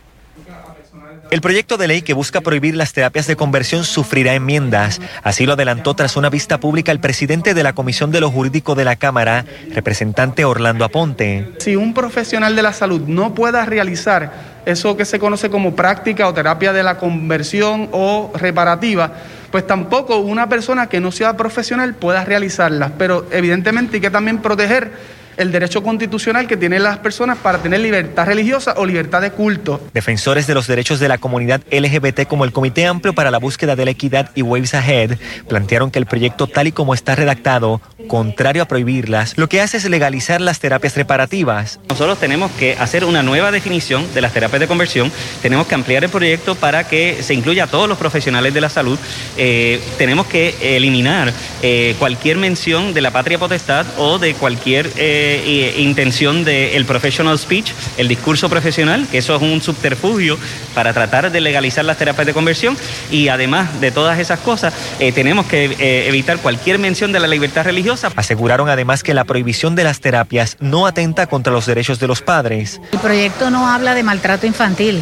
El 1.30 1.40
proyecto 1.42 1.76
de 1.76 1.86
ley 1.86 2.02
que 2.02 2.12
busca 2.12 2.40
prohibir 2.40 2.74
las 2.74 2.92
terapias 2.92 3.28
de 3.28 3.36
conversión 3.36 3.84
sufrirá 3.84 4.34
enmiendas. 4.34 5.00
Así 5.22 5.46
lo 5.46 5.52
adelantó 5.52 5.94
tras 5.94 6.16
una 6.16 6.28
vista 6.28 6.58
pública 6.58 6.90
el 6.90 6.98
presidente 6.98 7.54
de 7.54 7.62
la 7.62 7.72
Comisión 7.72 8.10
de 8.10 8.20
lo 8.20 8.32
Jurídico 8.32 8.74
de 8.74 8.84
la 8.84 8.96
Cámara, 8.96 9.44
representante 9.72 10.44
Orlando 10.44 10.84
Aponte. 10.84 11.52
Si 11.58 11.76
un 11.76 11.94
profesional 11.94 12.56
de 12.56 12.62
la 12.62 12.72
salud 12.72 13.02
no 13.06 13.32
pueda 13.32 13.64
realizar 13.64 14.32
eso 14.66 14.96
que 14.96 15.04
se 15.04 15.20
conoce 15.20 15.50
como 15.50 15.76
práctica 15.76 16.28
o 16.28 16.34
terapia 16.34 16.72
de 16.72 16.82
la 16.82 16.98
conversión 16.98 17.88
o 17.92 18.32
reparativa, 18.34 19.12
pues 19.52 19.64
tampoco 19.64 20.16
una 20.16 20.48
persona 20.48 20.88
que 20.88 20.98
no 20.98 21.12
sea 21.12 21.36
profesional 21.36 21.94
pueda 21.94 22.24
realizarlas. 22.24 22.90
Pero 22.98 23.26
evidentemente 23.30 23.98
hay 23.98 24.00
que 24.00 24.10
también 24.10 24.38
proteger 24.38 25.19
el 25.40 25.52
derecho 25.52 25.82
constitucional 25.82 26.46
que 26.46 26.56
tienen 26.56 26.82
las 26.82 26.98
personas 26.98 27.38
para 27.38 27.58
tener 27.58 27.80
libertad 27.80 28.26
religiosa 28.26 28.74
o 28.76 28.84
libertad 28.84 29.22
de 29.22 29.30
culto. 29.30 29.80
Defensores 29.94 30.46
de 30.46 30.54
los 30.54 30.66
derechos 30.66 31.00
de 31.00 31.08
la 31.08 31.16
comunidad 31.16 31.62
LGBT 31.70 32.26
como 32.28 32.44
el 32.44 32.52
Comité 32.52 32.86
Amplio 32.86 33.14
para 33.14 33.30
la 33.30 33.38
Búsqueda 33.38 33.74
de 33.74 33.86
la 33.86 33.90
Equidad 33.92 34.30
y 34.34 34.42
Waves 34.42 34.74
Ahead 34.74 35.16
plantearon 35.48 35.90
que 35.90 35.98
el 35.98 36.04
proyecto 36.04 36.46
tal 36.46 36.66
y 36.66 36.72
como 36.72 36.92
está 36.92 37.14
redactado, 37.14 37.80
contrario 38.06 38.62
a 38.62 38.66
prohibirlas, 38.66 39.36
lo 39.38 39.48
que 39.48 39.62
hace 39.62 39.78
es 39.78 39.88
legalizar 39.88 40.42
las 40.42 40.60
terapias 40.60 40.94
reparativas. 40.94 41.80
Nosotros 41.88 42.18
tenemos 42.18 42.50
que 42.52 42.76
hacer 42.78 43.04
una 43.04 43.22
nueva 43.22 43.50
definición 43.50 44.12
de 44.12 44.20
las 44.20 44.34
terapias 44.34 44.60
de 44.60 44.68
conversión, 44.68 45.10
tenemos 45.40 45.66
que 45.66 45.74
ampliar 45.74 46.04
el 46.04 46.10
proyecto 46.10 46.54
para 46.54 46.86
que 46.86 47.22
se 47.22 47.32
incluya 47.32 47.64
a 47.64 47.66
todos 47.66 47.88
los 47.88 47.96
profesionales 47.96 48.52
de 48.52 48.60
la 48.60 48.68
salud, 48.68 48.98
eh, 49.38 49.80
tenemos 49.96 50.26
que 50.26 50.76
eliminar 50.76 51.32
eh, 51.62 51.94
cualquier 51.98 52.36
mención 52.36 52.92
de 52.92 53.00
la 53.00 53.10
patria 53.10 53.38
potestad 53.38 53.86
o 53.96 54.18
de 54.18 54.34
cualquier... 54.34 54.90
Eh, 54.96 55.29
intención 55.76 56.44
del 56.44 56.84
professional 56.84 57.38
speech, 57.38 57.72
el 57.96 58.08
discurso 58.08 58.48
profesional, 58.48 59.06
que 59.10 59.18
eso 59.18 59.34
es 59.36 59.42
un 59.42 59.60
subterfugio 59.60 60.38
para 60.74 60.92
tratar 60.92 61.30
de 61.30 61.40
legalizar 61.40 61.84
las 61.84 61.98
terapias 61.98 62.26
de 62.26 62.34
conversión 62.34 62.76
y 63.10 63.28
además 63.28 63.80
de 63.80 63.90
todas 63.90 64.18
esas 64.18 64.40
cosas, 64.40 64.74
eh, 64.98 65.12
tenemos 65.12 65.46
que 65.46 65.64
eh, 65.64 66.08
evitar 66.08 66.38
cualquier 66.38 66.78
mención 66.78 67.12
de 67.12 67.20
la 67.20 67.26
libertad 67.26 67.64
religiosa. 67.64 68.12
Aseguraron 68.16 68.68
además 68.68 69.02
que 69.02 69.14
la 69.14 69.24
prohibición 69.24 69.74
de 69.74 69.84
las 69.84 70.00
terapias 70.00 70.56
no 70.60 70.86
atenta 70.86 71.26
contra 71.26 71.52
los 71.52 71.66
derechos 71.66 71.98
de 71.98 72.06
los 72.06 72.22
padres. 72.22 72.80
El 72.92 72.98
proyecto 72.98 73.50
no 73.50 73.68
habla 73.68 73.94
de 73.94 74.02
maltrato 74.02 74.46
infantil. 74.46 75.00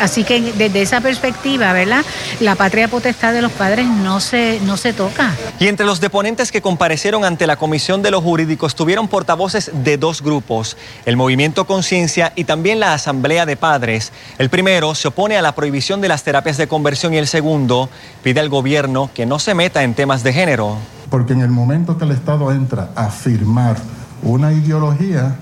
Así 0.00 0.24
que 0.24 0.52
desde 0.52 0.82
esa 0.82 1.00
perspectiva, 1.00 1.72
¿verdad? 1.72 2.04
La 2.40 2.54
patria 2.54 2.88
potestad 2.88 3.32
de 3.32 3.42
los 3.42 3.52
padres 3.52 3.86
no 3.86 4.20
se, 4.20 4.60
no 4.64 4.76
se 4.76 4.92
toca. 4.92 5.34
Y 5.58 5.68
entre 5.68 5.86
los 5.86 6.00
deponentes 6.00 6.50
que 6.50 6.62
comparecieron 6.62 7.24
ante 7.24 7.46
la 7.46 7.56
Comisión 7.56 8.02
de 8.02 8.10
los 8.10 8.22
Jurídicos 8.22 8.74
tuvieron 8.74 9.08
portavoces 9.08 9.70
de 9.72 9.98
dos 9.98 10.22
grupos, 10.22 10.76
el 11.04 11.16
Movimiento 11.16 11.66
Conciencia 11.66 12.32
y 12.36 12.44
también 12.44 12.80
la 12.80 12.94
Asamblea 12.94 13.46
de 13.46 13.56
Padres. 13.56 14.12
El 14.38 14.50
primero 14.50 14.94
se 14.94 15.08
opone 15.08 15.36
a 15.36 15.42
la 15.42 15.54
prohibición 15.54 16.00
de 16.00 16.08
las 16.08 16.22
terapias 16.22 16.56
de 16.56 16.68
conversión 16.68 17.14
y 17.14 17.18
el 17.18 17.26
segundo 17.26 17.88
pide 18.22 18.40
al 18.40 18.48
gobierno 18.48 19.10
que 19.14 19.26
no 19.26 19.38
se 19.38 19.54
meta 19.54 19.82
en 19.82 19.94
temas 19.94 20.22
de 20.22 20.32
género. 20.32 20.76
Porque 21.10 21.32
en 21.32 21.40
el 21.40 21.50
momento 21.50 21.98
que 21.98 22.04
el 22.04 22.12
Estado 22.12 22.52
entra 22.52 22.90
a 22.94 23.10
firmar 23.10 23.76
una 24.22 24.52
ideología, 24.52 25.36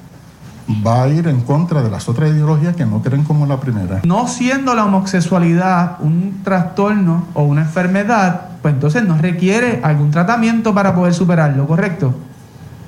va 0.87 1.05
a 1.05 1.09
ir 1.09 1.27
en 1.29 1.41
contra 1.41 1.83
de 1.83 1.91
las 1.91 2.09
otras 2.09 2.31
ideologías 2.31 2.77
que 2.77 2.85
no 2.85 3.03
creen 3.03 3.25
como 3.25 3.47
la 3.47 3.59
primera. 3.59 4.01
No 4.05 4.29
siendo 4.29 4.75
la 4.75 4.85
homosexualidad 4.85 5.97
un 6.01 6.41
trastorno 6.45 7.27
o 7.35 7.43
una 7.43 7.63
enfermedad, 7.63 8.43
pues 8.63 8.75
entonces 8.75 9.05
no 9.05 9.17
requiere 9.19 9.81
algún 9.83 10.11
tratamiento 10.11 10.75
para 10.75 10.95
poder 10.95 11.15
superarlo, 11.15 11.67
¿correcto? 11.67 12.15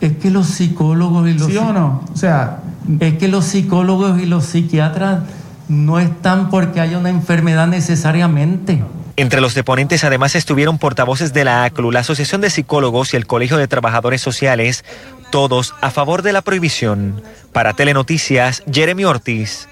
Es 0.00 0.16
que 0.16 0.30
los 0.30 0.46
psicólogos 0.46 1.28
y 1.28 1.34
los 1.34 1.48
¿Sí 1.48 1.56
o 1.56 1.72
no? 1.72 2.02
O 2.12 2.16
sea, 2.16 2.58
es 3.00 3.14
que 3.14 3.28
los 3.28 3.44
psicólogos 3.44 4.20
y 4.20 4.26
los 4.26 4.44
psiquiatras 4.44 5.20
no 5.68 5.98
están 5.98 6.50
porque 6.50 6.80
haya 6.80 6.98
una 6.98 7.10
enfermedad 7.10 7.66
necesariamente. 7.66 8.82
Entre 9.16 9.40
los 9.40 9.54
deponentes 9.54 10.02
además 10.02 10.34
estuvieron 10.34 10.78
portavoces 10.78 11.34
de 11.34 11.44
la 11.44 11.64
ACLU, 11.64 11.92
la 11.92 12.00
Asociación 12.00 12.40
de 12.40 12.48
Psicólogos 12.48 13.12
y 13.12 13.18
el 13.18 13.26
Colegio 13.26 13.58
de 13.58 13.68
Trabajadores 13.68 14.22
Sociales, 14.22 14.84
todos 15.30 15.74
a 15.80 15.90
favor 15.90 16.22
de 16.22 16.32
la 16.32 16.42
prohibición. 16.42 17.22
Para 17.52 17.72
Telenoticias, 17.72 18.62
Jeremy 18.70 19.04
Ortiz. 19.04 19.68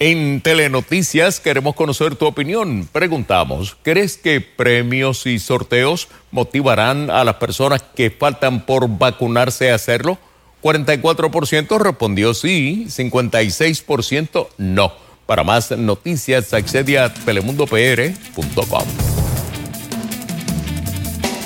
En 0.00 0.40
Telenoticias 0.40 1.40
queremos 1.40 1.74
conocer 1.74 2.14
tu 2.14 2.26
opinión. 2.26 2.88
Preguntamos, 2.92 3.76
¿crees 3.82 4.16
que 4.16 4.40
premios 4.40 5.26
y 5.26 5.40
sorteos 5.40 6.06
motivarán 6.30 7.10
a 7.10 7.24
las 7.24 7.34
personas 7.36 7.82
que 7.96 8.10
faltan 8.10 8.64
por 8.64 8.88
vacunarse 8.88 9.72
a 9.72 9.74
hacerlo? 9.74 10.18
44% 10.62 11.78
respondió 11.80 12.34
sí, 12.34 12.86
56% 12.88 14.48
no. 14.58 14.92
Para 15.26 15.44
más 15.44 15.72
noticias, 15.72 16.54
accede 16.54 16.98
a 16.98 17.12
telemundopr.com. 17.12 18.84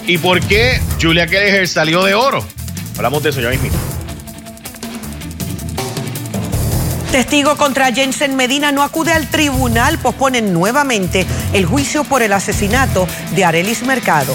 ¿Y 0.07 0.19
por 0.19 0.41
qué 0.41 0.81
Julia 1.01 1.27
Kelleher 1.27 1.67
salió 1.67 2.05
de 2.05 2.15
oro? 2.15 2.45
Hablamos 2.97 3.23
de 3.23 3.31
eso 3.31 3.41
ya 3.41 3.51
mismo. 3.51 3.71
Testigo 7.13 7.57
contra 7.59 7.93
Jensen 7.93 8.37
Medina 8.37 8.73
no 8.73 8.83
acude 8.83 9.13
al 9.13 9.29
tribunal, 9.29 9.99
posponen 9.99 10.55
nuevamente 10.55 11.27
el 11.53 11.67
juicio 11.67 12.05
por 12.05 12.23
el 12.23 12.33
asesinato 12.33 13.07
de 13.35 13.45
Arelis 13.45 13.83
Mercado. 13.83 14.35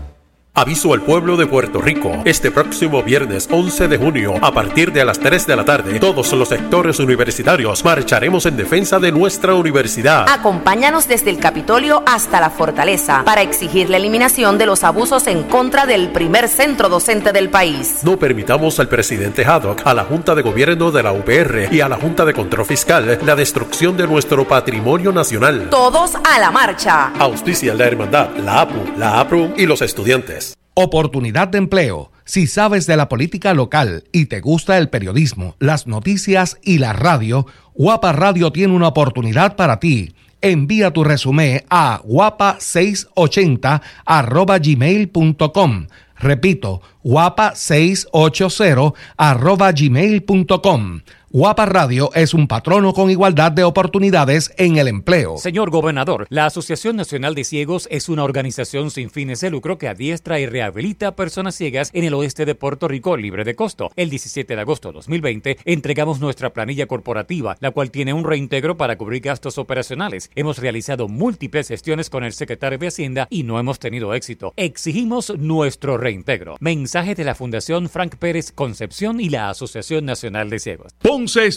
Aviso 0.53 0.93
al 0.93 1.01
pueblo 1.01 1.37
de 1.37 1.47
Puerto 1.47 1.79
Rico. 1.79 2.11
Este 2.25 2.51
próximo 2.51 3.01
viernes 3.01 3.47
11 3.49 3.87
de 3.87 3.97
junio, 3.97 4.33
a 4.41 4.51
partir 4.51 4.91
de 4.91 5.05
las 5.05 5.17
3 5.17 5.47
de 5.47 5.55
la 5.55 5.63
tarde, 5.63 5.97
todos 5.97 6.33
los 6.33 6.49
sectores 6.49 6.99
universitarios 6.99 7.85
marcharemos 7.85 8.45
en 8.45 8.57
defensa 8.57 8.99
de 8.99 9.13
nuestra 9.13 9.55
universidad. 9.55 10.27
Acompáñanos 10.27 11.07
desde 11.07 11.29
el 11.29 11.39
Capitolio 11.39 12.03
hasta 12.05 12.41
la 12.41 12.49
Fortaleza 12.49 13.23
para 13.23 13.41
exigir 13.41 13.89
la 13.89 13.95
eliminación 13.95 14.57
de 14.57 14.65
los 14.65 14.83
abusos 14.83 15.25
en 15.27 15.43
contra 15.43 15.85
del 15.85 16.09
primer 16.09 16.49
centro 16.49 16.89
docente 16.89 17.31
del 17.31 17.49
país. 17.49 18.01
No 18.03 18.19
permitamos 18.19 18.77
al 18.81 18.89
presidente 18.89 19.45
Haddock, 19.45 19.83
a 19.85 19.93
la 19.93 20.03
Junta 20.03 20.35
de 20.35 20.41
Gobierno 20.41 20.91
de 20.91 21.01
la 21.01 21.13
UPR 21.13 21.73
y 21.73 21.79
a 21.79 21.87
la 21.87 21.95
Junta 21.95 22.25
de 22.25 22.33
Control 22.33 22.65
Fiscal 22.65 23.19
la 23.23 23.37
destrucción 23.37 23.95
de 23.95 24.05
nuestro 24.05 24.45
patrimonio 24.45 25.13
nacional. 25.13 25.69
Todos 25.69 26.15
a 26.15 26.39
la 26.39 26.51
marcha. 26.51 27.13
Auspicia 27.19 27.73
la 27.73 27.85
Hermandad, 27.85 28.35
la 28.35 28.59
APU, 28.59 28.83
la 28.97 29.21
APRU 29.21 29.53
y 29.55 29.65
los 29.65 29.81
estudiantes. 29.81 30.40
Oportunidad 30.73 31.47
de 31.47 31.57
empleo. 31.57 32.11
Si 32.25 32.47
sabes 32.47 32.87
de 32.87 32.97
la 32.97 33.09
política 33.09 33.53
local 33.53 34.03
y 34.11 34.25
te 34.25 34.39
gusta 34.39 34.77
el 34.77 34.89
periodismo, 34.89 35.55
las 35.59 35.87
noticias 35.87 36.57
y 36.63 36.77
la 36.77 36.93
radio, 36.93 37.45
Guapa 37.73 38.13
Radio 38.13 38.51
tiene 38.51 38.73
una 38.75 38.87
oportunidad 38.87 39.55
para 39.55 39.79
ti 39.79 40.13
Envía 40.41 40.91
tu 40.91 41.03
resumen 41.03 41.63
a 41.69 42.01
guapa680 42.01 43.81
arroba 44.05 44.57
gmail.com. 44.57 45.87
Repito, 46.17 46.81
guapa680 47.03 48.93
arroba 49.17 49.71
gmail.com. 49.71 51.01
Guapa 51.33 51.65
Radio 51.65 52.09
es 52.13 52.33
un 52.33 52.45
patrono 52.45 52.91
con 52.91 53.09
igualdad 53.09 53.53
de 53.53 53.63
oportunidades 53.63 54.51
en 54.57 54.75
el 54.75 54.89
empleo. 54.89 55.37
Señor 55.37 55.69
gobernador, 55.69 56.27
la 56.29 56.45
Asociación 56.45 56.97
Nacional 56.97 57.35
de 57.35 57.45
Ciegos 57.45 57.87
es 57.89 58.09
una 58.09 58.25
organización 58.25 58.91
sin 58.91 59.09
fines 59.09 59.39
de 59.39 59.49
lucro 59.49 59.77
que 59.77 59.87
adiestra 59.87 60.41
y 60.41 60.45
rehabilita 60.45 61.07
a 61.07 61.15
personas 61.15 61.55
ciegas 61.55 61.89
en 61.93 62.03
el 62.03 62.15
oeste 62.15 62.43
de 62.43 62.53
Puerto 62.53 62.89
Rico 62.89 63.15
libre 63.15 63.45
de 63.45 63.55
costo. 63.55 63.91
El 63.95 64.09
17 64.09 64.53
de 64.53 64.59
agosto 64.59 64.89
de 64.89 64.95
2020 64.95 65.57
entregamos 65.63 66.19
nuestra 66.19 66.51
planilla 66.51 66.85
corporativa, 66.85 67.55
la 67.61 67.71
cual 67.71 67.91
tiene 67.91 68.11
un 68.11 68.25
reintegro 68.25 68.75
para 68.75 68.97
cubrir 68.97 69.21
gastos 69.21 69.57
operacionales. 69.57 70.29
Hemos 70.35 70.57
realizado 70.57 71.07
múltiples 71.07 71.69
gestiones 71.69 72.09
con 72.09 72.25
el 72.25 72.33
secretario 72.33 72.77
de 72.77 72.87
Hacienda 72.87 73.27
y 73.29 73.43
no 73.43 73.57
hemos 73.57 73.79
tenido 73.79 74.13
éxito. 74.13 74.51
Exigimos 74.57 75.33
nuestro 75.37 75.97
reintegro. 75.97 76.57
Mensaje 76.59 77.15
de 77.15 77.23
la 77.23 77.35
Fundación 77.35 77.87
Frank 77.87 78.17
Pérez 78.17 78.51
Concepción 78.51 79.21
y 79.21 79.29
la 79.29 79.49
Asociación 79.49 80.03
Nacional 80.03 80.49
de 80.49 80.59
Ciegos. 80.59 80.91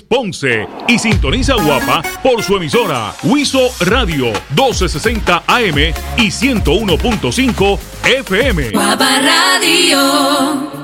Ponce 0.09 0.67
y 0.89 0.99
sintoniza 0.99 1.55
Guapa 1.55 2.03
por 2.23 2.43
su 2.43 2.57
emisora 2.57 3.15
Huizo 3.23 3.71
Radio 3.81 4.27
1260 4.51 5.45
AM 5.47 5.79
y 6.19 6.27
101.5 6.29 7.79
FM. 8.05 8.71
Guapa 8.73 9.21
Radio. 9.21 10.84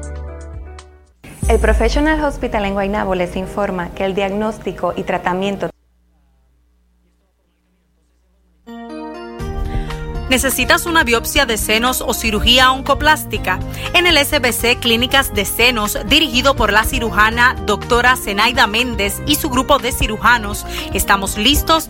El 1.51 1.59
Professional 1.59 2.23
Hospital 2.23 2.63
en 2.63 2.75
Guaynabo 2.75 3.13
les 3.13 3.35
informa 3.35 3.89
que 3.93 4.05
el 4.05 4.15
diagnóstico 4.15 4.93
y 4.95 5.03
tratamiento 5.03 5.69
¿Necesitas 10.29 10.85
una 10.85 11.03
biopsia 11.03 11.45
de 11.45 11.57
senos 11.57 11.99
o 11.99 12.13
cirugía 12.13 12.71
oncoplástica? 12.71 13.59
En 13.93 14.07
el 14.07 14.17
SBC 14.17 14.79
Clínicas 14.79 15.33
de 15.33 15.43
Senos, 15.43 15.97
dirigido 16.07 16.55
por 16.55 16.71
la 16.71 16.85
cirujana 16.85 17.57
doctora 17.65 18.15
Zenaida 18.15 18.65
Méndez 18.65 19.21
y 19.27 19.35
su 19.35 19.49
grupo 19.49 19.77
de 19.77 19.91
cirujanos, 19.91 20.65
estamos 20.93 21.37
listos. 21.37 21.89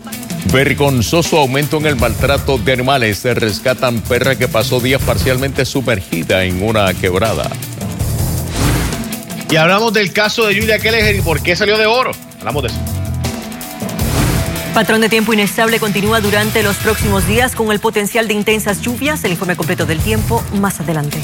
Vergonzoso 0.52 1.38
aumento 1.38 1.76
en 1.76 1.86
el 1.86 1.94
maltrato 1.94 2.58
de 2.58 2.72
animales. 2.72 3.18
Se 3.18 3.32
rescatan 3.32 4.00
perra 4.00 4.34
que 4.34 4.48
pasó 4.48 4.80
días 4.80 5.00
parcialmente 5.02 5.64
sumergida 5.64 6.42
en 6.42 6.64
una 6.64 6.92
quebrada. 6.94 7.48
Y 9.52 9.56
hablamos 9.56 9.92
del 9.92 10.14
caso 10.14 10.46
de 10.46 10.58
Julia 10.58 10.78
Kelleher 10.78 11.14
y 11.14 11.20
por 11.20 11.42
qué 11.42 11.54
salió 11.54 11.76
de 11.76 11.84
oro. 11.84 12.12
Hablamos 12.38 12.62
de 12.62 12.68
eso. 12.70 12.78
Patrón 14.72 15.02
de 15.02 15.10
tiempo 15.10 15.34
inestable 15.34 15.78
continúa 15.78 16.22
durante 16.22 16.62
los 16.62 16.76
próximos 16.76 17.26
días 17.26 17.54
con 17.54 17.70
el 17.70 17.78
potencial 17.78 18.26
de 18.28 18.32
intensas 18.32 18.80
lluvias. 18.80 19.22
El 19.24 19.32
informe 19.32 19.54
completo 19.54 19.84
del 19.84 20.00
tiempo 20.00 20.42
más 20.54 20.80
adelante. 20.80 21.18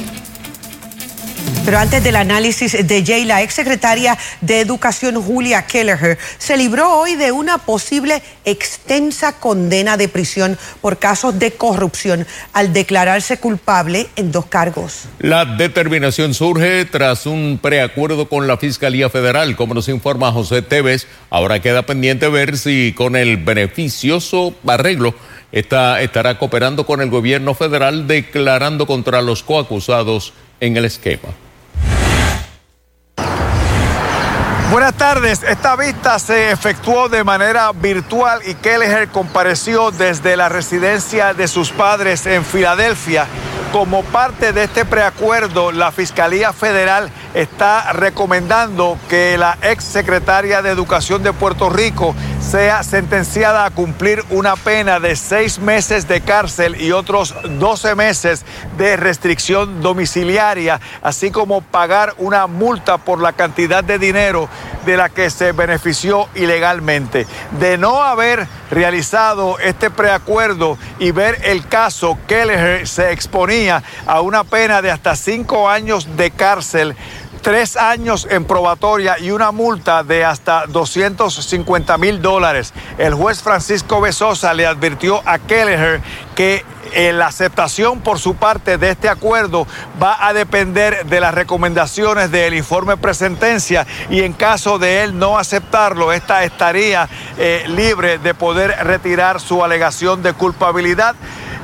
Pero 1.68 1.80
antes 1.80 2.02
del 2.02 2.16
análisis 2.16 2.88
de 2.88 3.04
Jay, 3.04 3.26
la 3.26 3.42
exsecretaria 3.42 4.16
de 4.40 4.60
Educación 4.60 5.22
Julia 5.22 5.66
Kelleher 5.66 6.16
se 6.38 6.56
libró 6.56 6.98
hoy 6.98 7.14
de 7.14 7.30
una 7.30 7.58
posible 7.58 8.22
extensa 8.46 9.38
condena 9.38 9.98
de 9.98 10.08
prisión 10.08 10.56
por 10.80 10.96
casos 10.96 11.38
de 11.38 11.50
corrupción 11.50 12.26
al 12.54 12.72
declararse 12.72 13.36
culpable 13.36 14.06
en 14.16 14.32
dos 14.32 14.46
cargos. 14.46 15.02
La 15.18 15.44
determinación 15.44 16.32
surge 16.32 16.86
tras 16.86 17.26
un 17.26 17.58
preacuerdo 17.60 18.30
con 18.30 18.46
la 18.46 18.56
Fiscalía 18.56 19.10
Federal, 19.10 19.54
como 19.54 19.74
nos 19.74 19.90
informa 19.90 20.32
José 20.32 20.62
Tevez. 20.62 21.06
Ahora 21.28 21.60
queda 21.60 21.82
pendiente 21.82 22.28
ver 22.28 22.56
si 22.56 22.94
con 22.96 23.14
el 23.14 23.36
beneficioso 23.36 24.54
arreglo 24.66 25.14
esta, 25.52 26.00
estará 26.00 26.38
cooperando 26.38 26.86
con 26.86 27.02
el 27.02 27.10
gobierno 27.10 27.52
federal 27.52 28.06
declarando 28.06 28.86
contra 28.86 29.20
los 29.20 29.42
coacusados 29.42 30.32
en 30.60 30.78
el 30.78 30.86
esquema. 30.86 31.28
Buenas 34.70 34.94
tardes. 34.94 35.42
Esta 35.44 35.76
vista 35.76 36.18
se 36.18 36.50
efectuó 36.50 37.08
de 37.08 37.24
manera 37.24 37.72
virtual 37.72 38.42
y 38.44 38.54
Kelleher 38.54 39.08
compareció 39.08 39.90
desde 39.90 40.36
la 40.36 40.50
residencia 40.50 41.32
de 41.32 41.48
sus 41.48 41.70
padres 41.70 42.26
en 42.26 42.44
Filadelfia. 42.44 43.26
Como 43.72 44.02
parte 44.02 44.54
de 44.54 44.64
este 44.64 44.86
preacuerdo, 44.86 45.72
la 45.72 45.92
Fiscalía 45.92 46.54
Federal 46.54 47.10
está 47.34 47.92
recomendando 47.92 48.98
que 49.10 49.36
la 49.36 49.58
ex 49.60 49.84
secretaria 49.84 50.62
de 50.62 50.70
Educación 50.70 51.22
de 51.22 51.34
Puerto 51.34 51.68
Rico 51.68 52.14
sea 52.40 52.82
sentenciada 52.82 53.66
a 53.66 53.70
cumplir 53.70 54.24
una 54.30 54.56
pena 54.56 55.00
de 55.00 55.16
seis 55.16 55.58
meses 55.58 56.08
de 56.08 56.22
cárcel 56.22 56.80
y 56.80 56.92
otros 56.92 57.34
12 57.58 57.94
meses 57.94 58.46
de 58.78 58.96
restricción 58.96 59.82
domiciliaria, 59.82 60.80
así 61.02 61.30
como 61.30 61.60
pagar 61.60 62.14
una 62.16 62.46
multa 62.46 62.96
por 62.96 63.20
la 63.20 63.34
cantidad 63.34 63.84
de 63.84 63.98
dinero 63.98 64.48
de 64.86 64.96
la 64.96 65.08
que 65.08 65.30
se 65.30 65.52
benefició 65.52 66.28
ilegalmente. 66.34 67.26
De 67.58 67.78
no 67.78 68.02
haber 68.02 68.46
realizado 68.70 69.58
este 69.58 69.90
preacuerdo 69.90 70.78
y 70.98 71.10
ver 71.10 71.38
el 71.44 71.66
caso, 71.66 72.18
Kelleher 72.26 72.86
se 72.86 73.12
exponía 73.12 73.82
a 74.06 74.20
una 74.20 74.44
pena 74.44 74.82
de 74.82 74.90
hasta 74.90 75.16
cinco 75.16 75.68
años 75.68 76.16
de 76.16 76.30
cárcel 76.30 76.96
tres 77.38 77.76
años 77.76 78.26
en 78.30 78.44
probatoria 78.44 79.18
y 79.18 79.30
una 79.30 79.52
multa 79.52 80.02
de 80.02 80.24
hasta 80.24 80.66
250 80.66 81.98
mil 81.98 82.20
dólares. 82.20 82.72
El 82.98 83.14
juez 83.14 83.42
Francisco 83.42 84.00
Besosa 84.00 84.54
le 84.54 84.66
advirtió 84.66 85.22
a 85.24 85.38
Kelleher 85.38 86.00
que 86.34 86.64
eh, 86.92 87.12
la 87.12 87.26
aceptación 87.26 88.00
por 88.00 88.18
su 88.18 88.36
parte 88.36 88.78
de 88.78 88.90
este 88.90 89.08
acuerdo 89.08 89.66
va 90.02 90.26
a 90.26 90.32
depender 90.32 91.04
de 91.06 91.20
las 91.20 91.34
recomendaciones 91.34 92.30
del 92.30 92.54
informe 92.54 92.96
presentencia 92.96 93.86
y 94.08 94.22
en 94.22 94.32
caso 94.32 94.78
de 94.78 95.02
él 95.02 95.18
no 95.18 95.38
aceptarlo, 95.38 96.12
esta 96.12 96.44
estaría 96.44 97.08
eh, 97.36 97.64
libre 97.68 98.18
de 98.18 98.34
poder 98.34 98.74
retirar 98.84 99.40
su 99.40 99.62
alegación 99.62 100.22
de 100.22 100.32
culpabilidad 100.32 101.14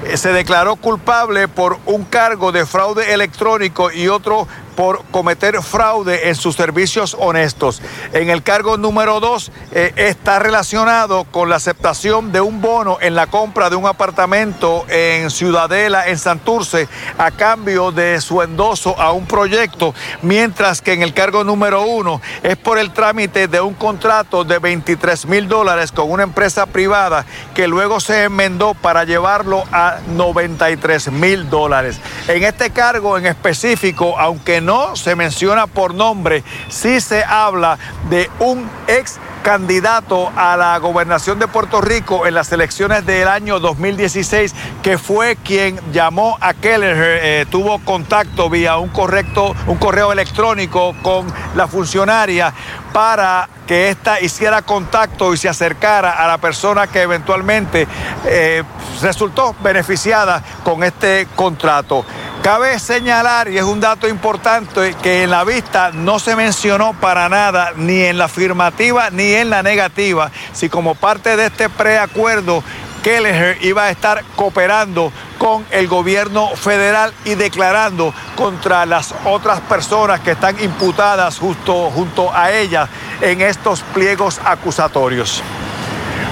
eh, 0.04 0.18
se 0.18 0.32
declaró 0.32 0.76
culpable 0.76 1.48
por 1.48 1.78
un 1.86 2.04
cargo 2.04 2.52
de 2.52 2.66
fraude 2.66 3.14
electrónico 3.14 3.90
y 3.90 4.08
otro 4.08 4.46
por 4.76 5.04
cometer 5.10 5.62
fraude 5.62 6.28
en 6.28 6.34
sus 6.34 6.56
servicios 6.56 7.16
honestos. 7.18 7.80
En 8.12 8.30
el 8.30 8.42
cargo 8.42 8.76
número 8.76 9.20
dos 9.20 9.52
eh, 9.72 9.92
está 9.96 10.38
relacionado 10.38 11.24
con 11.24 11.48
la 11.48 11.56
aceptación 11.56 12.32
de 12.32 12.40
un 12.40 12.60
bono 12.60 12.98
en 13.00 13.14
la 13.14 13.26
compra 13.26 13.70
de 13.70 13.76
un 13.76 13.86
apartamento 13.86 14.84
en 14.88 15.30
Ciudadela, 15.30 16.08
en 16.08 16.18
Santurce, 16.18 16.88
a 17.18 17.30
cambio 17.30 17.92
de 17.92 18.20
su 18.20 18.42
endoso 18.42 18.98
a 19.00 19.12
un 19.12 19.26
proyecto, 19.26 19.94
mientras 20.22 20.80
que 20.80 20.92
en 20.92 21.02
el 21.02 21.14
cargo 21.14 21.44
número 21.44 21.82
uno 21.82 22.20
es 22.42 22.56
por 22.56 22.78
el 22.78 22.92
trámite 22.92 23.48
de 23.48 23.60
un 23.60 23.74
contrato 23.74 24.44
de 24.44 24.58
23 24.58 25.26
mil 25.26 25.48
dólares 25.48 25.92
con 25.92 26.10
una 26.10 26.22
empresa 26.22 26.66
privada 26.66 27.24
que 27.54 27.68
luego 27.68 28.00
se 28.00 28.24
enmendó 28.24 28.74
para 28.74 29.04
llevarlo 29.04 29.64
a 29.72 29.98
93 30.08 31.12
mil 31.12 31.48
dólares. 31.50 31.98
En 32.28 32.42
este 32.44 32.70
cargo 32.70 33.18
en 33.18 33.26
específico, 33.26 34.18
aunque 34.18 34.60
no 34.64 34.96
se 34.96 35.16
menciona 35.16 35.66
por 35.66 35.94
nombre, 35.94 36.42
sí 36.68 37.00
se 37.00 37.22
habla 37.24 37.78
de 38.08 38.30
un 38.38 38.68
ex 38.86 39.18
candidato 39.42 40.32
a 40.34 40.56
la 40.56 40.78
gobernación 40.78 41.38
de 41.38 41.46
Puerto 41.46 41.82
Rico 41.82 42.26
en 42.26 42.32
las 42.32 42.50
elecciones 42.50 43.04
del 43.04 43.28
año 43.28 43.60
2016, 43.60 44.54
que 44.82 44.96
fue 44.96 45.36
quien 45.36 45.78
llamó 45.92 46.38
a 46.40 46.54
Kelleher, 46.54 47.20
eh, 47.22 47.46
tuvo 47.50 47.78
contacto 47.80 48.48
vía 48.48 48.78
un, 48.78 48.88
correcto, 48.88 49.54
un 49.66 49.76
correo 49.76 50.12
electrónico 50.12 50.94
con 51.02 51.26
la 51.54 51.68
funcionaria 51.68 52.54
para 52.94 53.48
que 53.66 53.90
ésta 53.90 54.20
hiciera 54.20 54.62
contacto 54.62 55.34
y 55.34 55.36
se 55.36 55.48
acercara 55.48 56.12
a 56.12 56.26
la 56.26 56.38
persona 56.38 56.86
que 56.86 57.02
eventualmente 57.02 57.86
eh, 58.26 58.62
resultó 59.02 59.54
beneficiada 59.62 60.42
con 60.62 60.82
este 60.84 61.28
contrato. 61.34 62.04
Cabe 62.42 62.78
señalar, 62.78 63.48
y 63.48 63.56
es 63.56 63.64
un 63.64 63.80
dato 63.80 64.06
importante, 64.06 64.94
que 65.02 65.22
en 65.22 65.30
la 65.30 65.44
vista 65.44 65.92
no 65.92 66.18
se 66.18 66.36
mencionó 66.36 66.92
para 66.92 67.28
nada, 67.30 67.72
ni 67.76 68.02
en 68.02 68.18
la 68.18 68.26
afirmativa 68.26 69.08
ni 69.10 69.32
en 69.32 69.48
la 69.48 69.62
negativa, 69.62 70.30
si 70.52 70.68
como 70.68 70.94
parte 70.94 71.36
de 71.36 71.46
este 71.46 71.70
preacuerdo 71.70 72.62
Kelleher 73.04 73.58
iba 73.60 73.84
a 73.84 73.90
estar 73.90 74.24
cooperando 74.34 75.12
con 75.36 75.66
el 75.70 75.88
gobierno 75.88 76.48
federal 76.56 77.12
y 77.26 77.34
declarando 77.34 78.14
contra 78.34 78.86
las 78.86 79.14
otras 79.26 79.60
personas 79.60 80.20
que 80.20 80.30
están 80.30 80.58
imputadas 80.64 81.38
justo 81.38 81.90
junto 81.90 82.34
a 82.34 82.50
ella 82.50 82.88
en 83.20 83.42
estos 83.42 83.82
pliegos 83.82 84.40
acusatorios. 84.42 85.42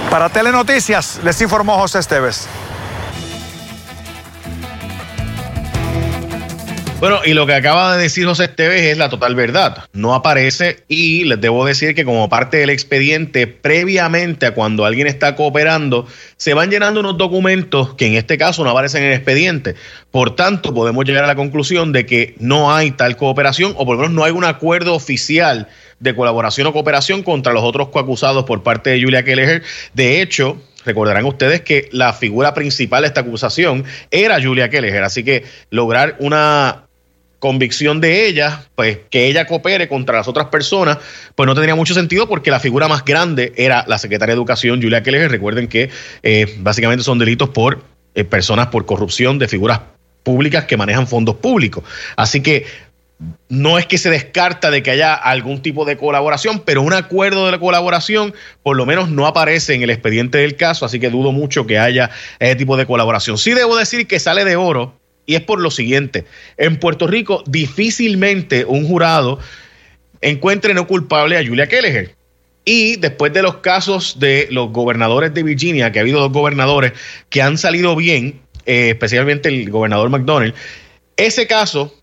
Para 0.09 0.29
Telenoticias, 0.29 1.19
les 1.23 1.39
informó 1.41 1.77
José 1.77 1.99
Esteves. 1.99 2.47
Bueno, 7.03 7.19
y 7.25 7.33
lo 7.33 7.45
que 7.45 7.53
acaba 7.53 7.97
de 7.97 8.03
decir 8.03 8.25
José 8.25 8.45
Esteves 8.45 8.81
es 8.83 8.97
la 8.97 9.09
total 9.09 9.35
verdad. 9.35 9.89
No 9.91 10.15
aparece 10.15 10.85
y 10.87 11.25
les 11.25 11.41
debo 11.41 11.65
decir 11.65 11.95
que 11.95 12.05
como 12.05 12.29
parte 12.29 12.55
del 12.55 12.69
expediente, 12.69 13.45
previamente 13.45 14.45
a 14.45 14.53
cuando 14.53 14.85
alguien 14.85 15.07
está 15.07 15.35
cooperando, 15.35 16.07
se 16.37 16.53
van 16.53 16.71
llenando 16.71 17.01
unos 17.01 17.17
documentos 17.17 17.93
que 17.95 18.07
en 18.07 18.13
este 18.13 18.37
caso 18.37 18.63
no 18.63 18.69
aparecen 18.69 19.03
en 19.03 19.09
el 19.09 19.15
expediente. 19.15 19.75
Por 20.11 20.37
tanto, 20.37 20.73
podemos 20.73 21.03
llegar 21.03 21.25
a 21.25 21.27
la 21.27 21.35
conclusión 21.35 21.91
de 21.91 22.05
que 22.05 22.35
no 22.39 22.73
hay 22.73 22.91
tal 22.91 23.17
cooperación 23.17 23.73
o 23.75 23.85
por 23.85 23.97
lo 23.97 24.03
menos 24.03 24.15
no 24.15 24.23
hay 24.23 24.31
un 24.31 24.45
acuerdo 24.45 24.95
oficial 24.95 25.67
de 25.99 26.15
colaboración 26.15 26.67
o 26.67 26.71
cooperación 26.71 27.21
contra 27.21 27.51
los 27.51 27.63
otros 27.63 27.89
coacusados 27.89 28.45
por 28.45 28.63
parte 28.63 28.91
de 28.91 29.03
Julia 29.03 29.25
Kelleher. 29.25 29.61
De 29.93 30.21
hecho, 30.21 30.57
Recordarán 30.85 31.23
ustedes 31.23 31.61
que 31.61 31.87
la 31.93 32.11
figura 32.11 32.53
principal 32.53 33.03
de 33.03 33.07
esta 33.07 33.21
acusación 33.21 33.85
era 34.11 34.43
Julia 34.43 34.69
Kelleher, 34.69 35.03
así 35.03 35.23
que 35.23 35.45
lograr 35.69 36.17
una 36.19 36.83
convicción 37.43 37.99
de 37.99 38.25
ella, 38.25 38.63
pues 38.73 38.99
que 39.09 39.27
ella 39.27 39.45
coopere 39.45 39.89
contra 39.89 40.15
las 40.15 40.29
otras 40.29 40.47
personas, 40.47 40.99
pues 41.35 41.45
no 41.45 41.53
tendría 41.53 41.75
mucho 41.75 41.93
sentido 41.93 42.29
porque 42.29 42.49
la 42.51 42.61
figura 42.61 42.87
más 42.87 43.03
grande 43.03 43.51
era 43.57 43.83
la 43.85 43.97
secretaria 43.97 44.33
de 44.33 44.37
Educación, 44.37 44.81
Julia 44.81 45.03
Keller. 45.03 45.29
Recuerden 45.29 45.67
que 45.67 45.89
eh, 46.23 46.55
básicamente 46.59 47.03
son 47.03 47.19
delitos 47.19 47.49
por 47.49 47.83
eh, 48.15 48.23
personas 48.23 48.67
por 48.67 48.85
corrupción 48.85 49.39
de 49.39 49.49
figuras 49.49 49.81
públicas 50.23 50.63
que 50.63 50.77
manejan 50.77 51.05
fondos 51.05 51.35
públicos. 51.35 51.83
Así 52.15 52.41
que 52.41 52.65
no 53.49 53.77
es 53.77 53.87
que 53.87 53.97
se 53.97 54.09
descarta 54.09 54.71
de 54.71 54.81
que 54.81 54.91
haya 54.91 55.13
algún 55.13 55.61
tipo 55.61 55.83
de 55.83 55.97
colaboración, 55.97 56.61
pero 56.63 56.81
un 56.81 56.93
acuerdo 56.93 57.45
de 57.45 57.51
la 57.51 57.59
colaboración 57.59 58.33
por 58.63 58.77
lo 58.77 58.85
menos 58.85 59.09
no 59.09 59.27
aparece 59.27 59.73
en 59.73 59.83
el 59.83 59.89
expediente 59.89 60.37
del 60.37 60.55
caso, 60.55 60.85
así 60.85 60.97
que 60.97 61.09
dudo 61.09 61.33
mucho 61.33 61.67
que 61.67 61.77
haya 61.77 62.09
ese 62.39 62.55
tipo 62.55 62.77
de 62.77 62.85
colaboración. 62.85 63.37
Sí 63.37 63.51
debo 63.51 63.75
decir 63.75 64.07
que 64.07 64.21
sale 64.21 64.45
de 64.45 64.55
oro 64.55 65.02
y 65.25 65.35
es 65.35 65.41
por 65.41 65.59
lo 65.59 65.71
siguiente, 65.71 66.25
en 66.57 66.77
Puerto 66.77 67.07
Rico 67.07 67.43
difícilmente 67.47 68.65
un 68.65 68.85
jurado 68.85 69.39
encuentre 70.21 70.73
no 70.73 70.87
culpable 70.87 71.37
a 71.37 71.45
Julia 71.45 71.67
Kelleher. 71.67 72.15
Y 72.65 72.95
después 72.95 73.33
de 73.33 73.41
los 73.41 73.57
casos 73.57 74.19
de 74.19 74.47
los 74.49 74.71
gobernadores 74.71 75.33
de 75.33 75.43
Virginia, 75.43 75.91
que 75.91 75.99
ha 75.99 76.01
habido 76.01 76.21
dos 76.21 76.31
gobernadores 76.31 76.93
que 77.29 77.41
han 77.41 77.57
salido 77.57 77.95
bien, 77.95 78.39
eh, 78.65 78.91
especialmente 78.91 79.49
el 79.49 79.69
gobernador 79.69 80.09
McDonald, 80.09 80.53
ese 81.17 81.45
caso 81.45 81.93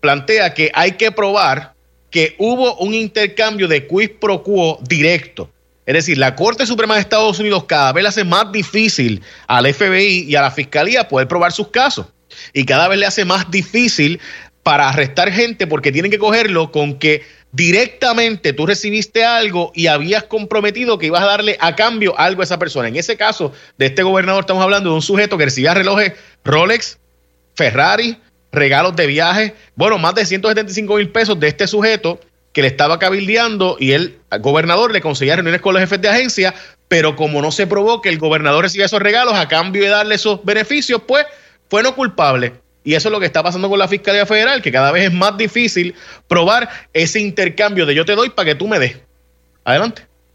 plantea 0.00 0.54
que 0.54 0.70
hay 0.74 0.92
que 0.92 1.12
probar 1.12 1.74
que 2.10 2.34
hubo 2.38 2.76
un 2.78 2.94
intercambio 2.94 3.68
de 3.68 3.86
quid 3.86 4.12
pro 4.20 4.42
quo 4.42 4.78
directo. 4.88 5.50
Es 5.84 5.94
decir, 5.94 6.18
la 6.18 6.34
Corte 6.34 6.66
Suprema 6.66 6.94
de 6.94 7.00
Estados 7.00 7.38
Unidos 7.38 7.64
cada 7.64 7.92
vez 7.92 8.06
hace 8.06 8.24
más 8.24 8.50
difícil 8.50 9.22
al 9.46 9.72
FBI 9.72 10.24
y 10.26 10.34
a 10.34 10.42
la 10.42 10.50
Fiscalía 10.50 11.06
poder 11.08 11.28
probar 11.28 11.52
sus 11.52 11.68
casos 11.68 12.06
y 12.52 12.64
cada 12.64 12.88
vez 12.88 12.98
le 12.98 13.06
hace 13.06 13.24
más 13.24 13.50
difícil 13.50 14.20
para 14.62 14.88
arrestar 14.88 15.30
gente 15.30 15.66
porque 15.66 15.92
tienen 15.92 16.10
que 16.10 16.18
cogerlo 16.18 16.72
con 16.72 16.98
que 16.98 17.22
directamente 17.52 18.52
tú 18.52 18.66
recibiste 18.66 19.24
algo 19.24 19.72
y 19.74 19.86
habías 19.86 20.24
comprometido 20.24 20.98
que 20.98 21.06
ibas 21.06 21.22
a 21.22 21.26
darle 21.26 21.56
a 21.60 21.76
cambio 21.76 22.18
algo 22.18 22.42
a 22.42 22.44
esa 22.44 22.58
persona. 22.58 22.88
En 22.88 22.96
ese 22.96 23.16
caso 23.16 23.52
de 23.78 23.86
este 23.86 24.02
gobernador 24.02 24.40
estamos 24.40 24.62
hablando 24.62 24.90
de 24.90 24.96
un 24.96 25.02
sujeto 25.02 25.38
que 25.38 25.44
recibía 25.44 25.72
relojes 25.72 26.14
Rolex, 26.44 26.98
Ferrari, 27.54 28.18
regalos 28.52 28.96
de 28.96 29.06
viaje, 29.06 29.54
bueno, 29.74 29.98
más 29.98 30.14
de 30.14 30.26
175 30.26 30.96
mil 30.96 31.10
pesos 31.10 31.38
de 31.38 31.48
este 31.48 31.66
sujeto 31.66 32.20
que 32.52 32.62
le 32.62 32.68
estaba 32.68 32.98
cabildeando 32.98 33.76
y 33.78 33.92
el 33.92 34.18
gobernador 34.40 34.90
le 34.90 35.00
conseguía 35.00 35.36
reuniones 35.36 35.60
con 35.60 35.74
los 35.74 35.80
jefes 35.80 36.00
de 36.00 36.08
agencia, 36.08 36.54
pero 36.88 37.14
como 37.14 37.42
no 37.42 37.52
se 37.52 37.66
probó 37.66 38.00
que 38.00 38.08
el 38.08 38.18
gobernador 38.18 38.64
recibía 38.64 38.86
esos 38.86 39.00
regalos 39.00 39.34
a 39.34 39.46
cambio 39.46 39.82
de 39.82 39.90
darle 39.90 40.14
esos 40.14 40.44
beneficios, 40.44 41.02
pues 41.06 41.26
fue 41.68 41.82
no 41.82 41.94
culpable. 41.94 42.54
Y 42.84 42.94
eso 42.94 43.08
es 43.08 43.12
lo 43.12 43.18
que 43.18 43.26
está 43.26 43.42
pasando 43.42 43.68
con 43.68 43.78
la 43.78 43.88
Fiscalía 43.88 44.26
Federal, 44.26 44.62
que 44.62 44.70
cada 44.70 44.92
vez 44.92 45.06
es 45.06 45.12
más 45.12 45.36
difícil 45.36 45.94
probar 46.28 46.68
ese 46.92 47.20
intercambio 47.20 47.84
de 47.84 47.94
yo 47.94 48.04
te 48.04 48.14
doy 48.14 48.30
para 48.30 48.46
que 48.46 48.54
tú 48.54 48.68
me 48.68 48.78
des. 48.78 48.96
Adelante. 49.64 50.06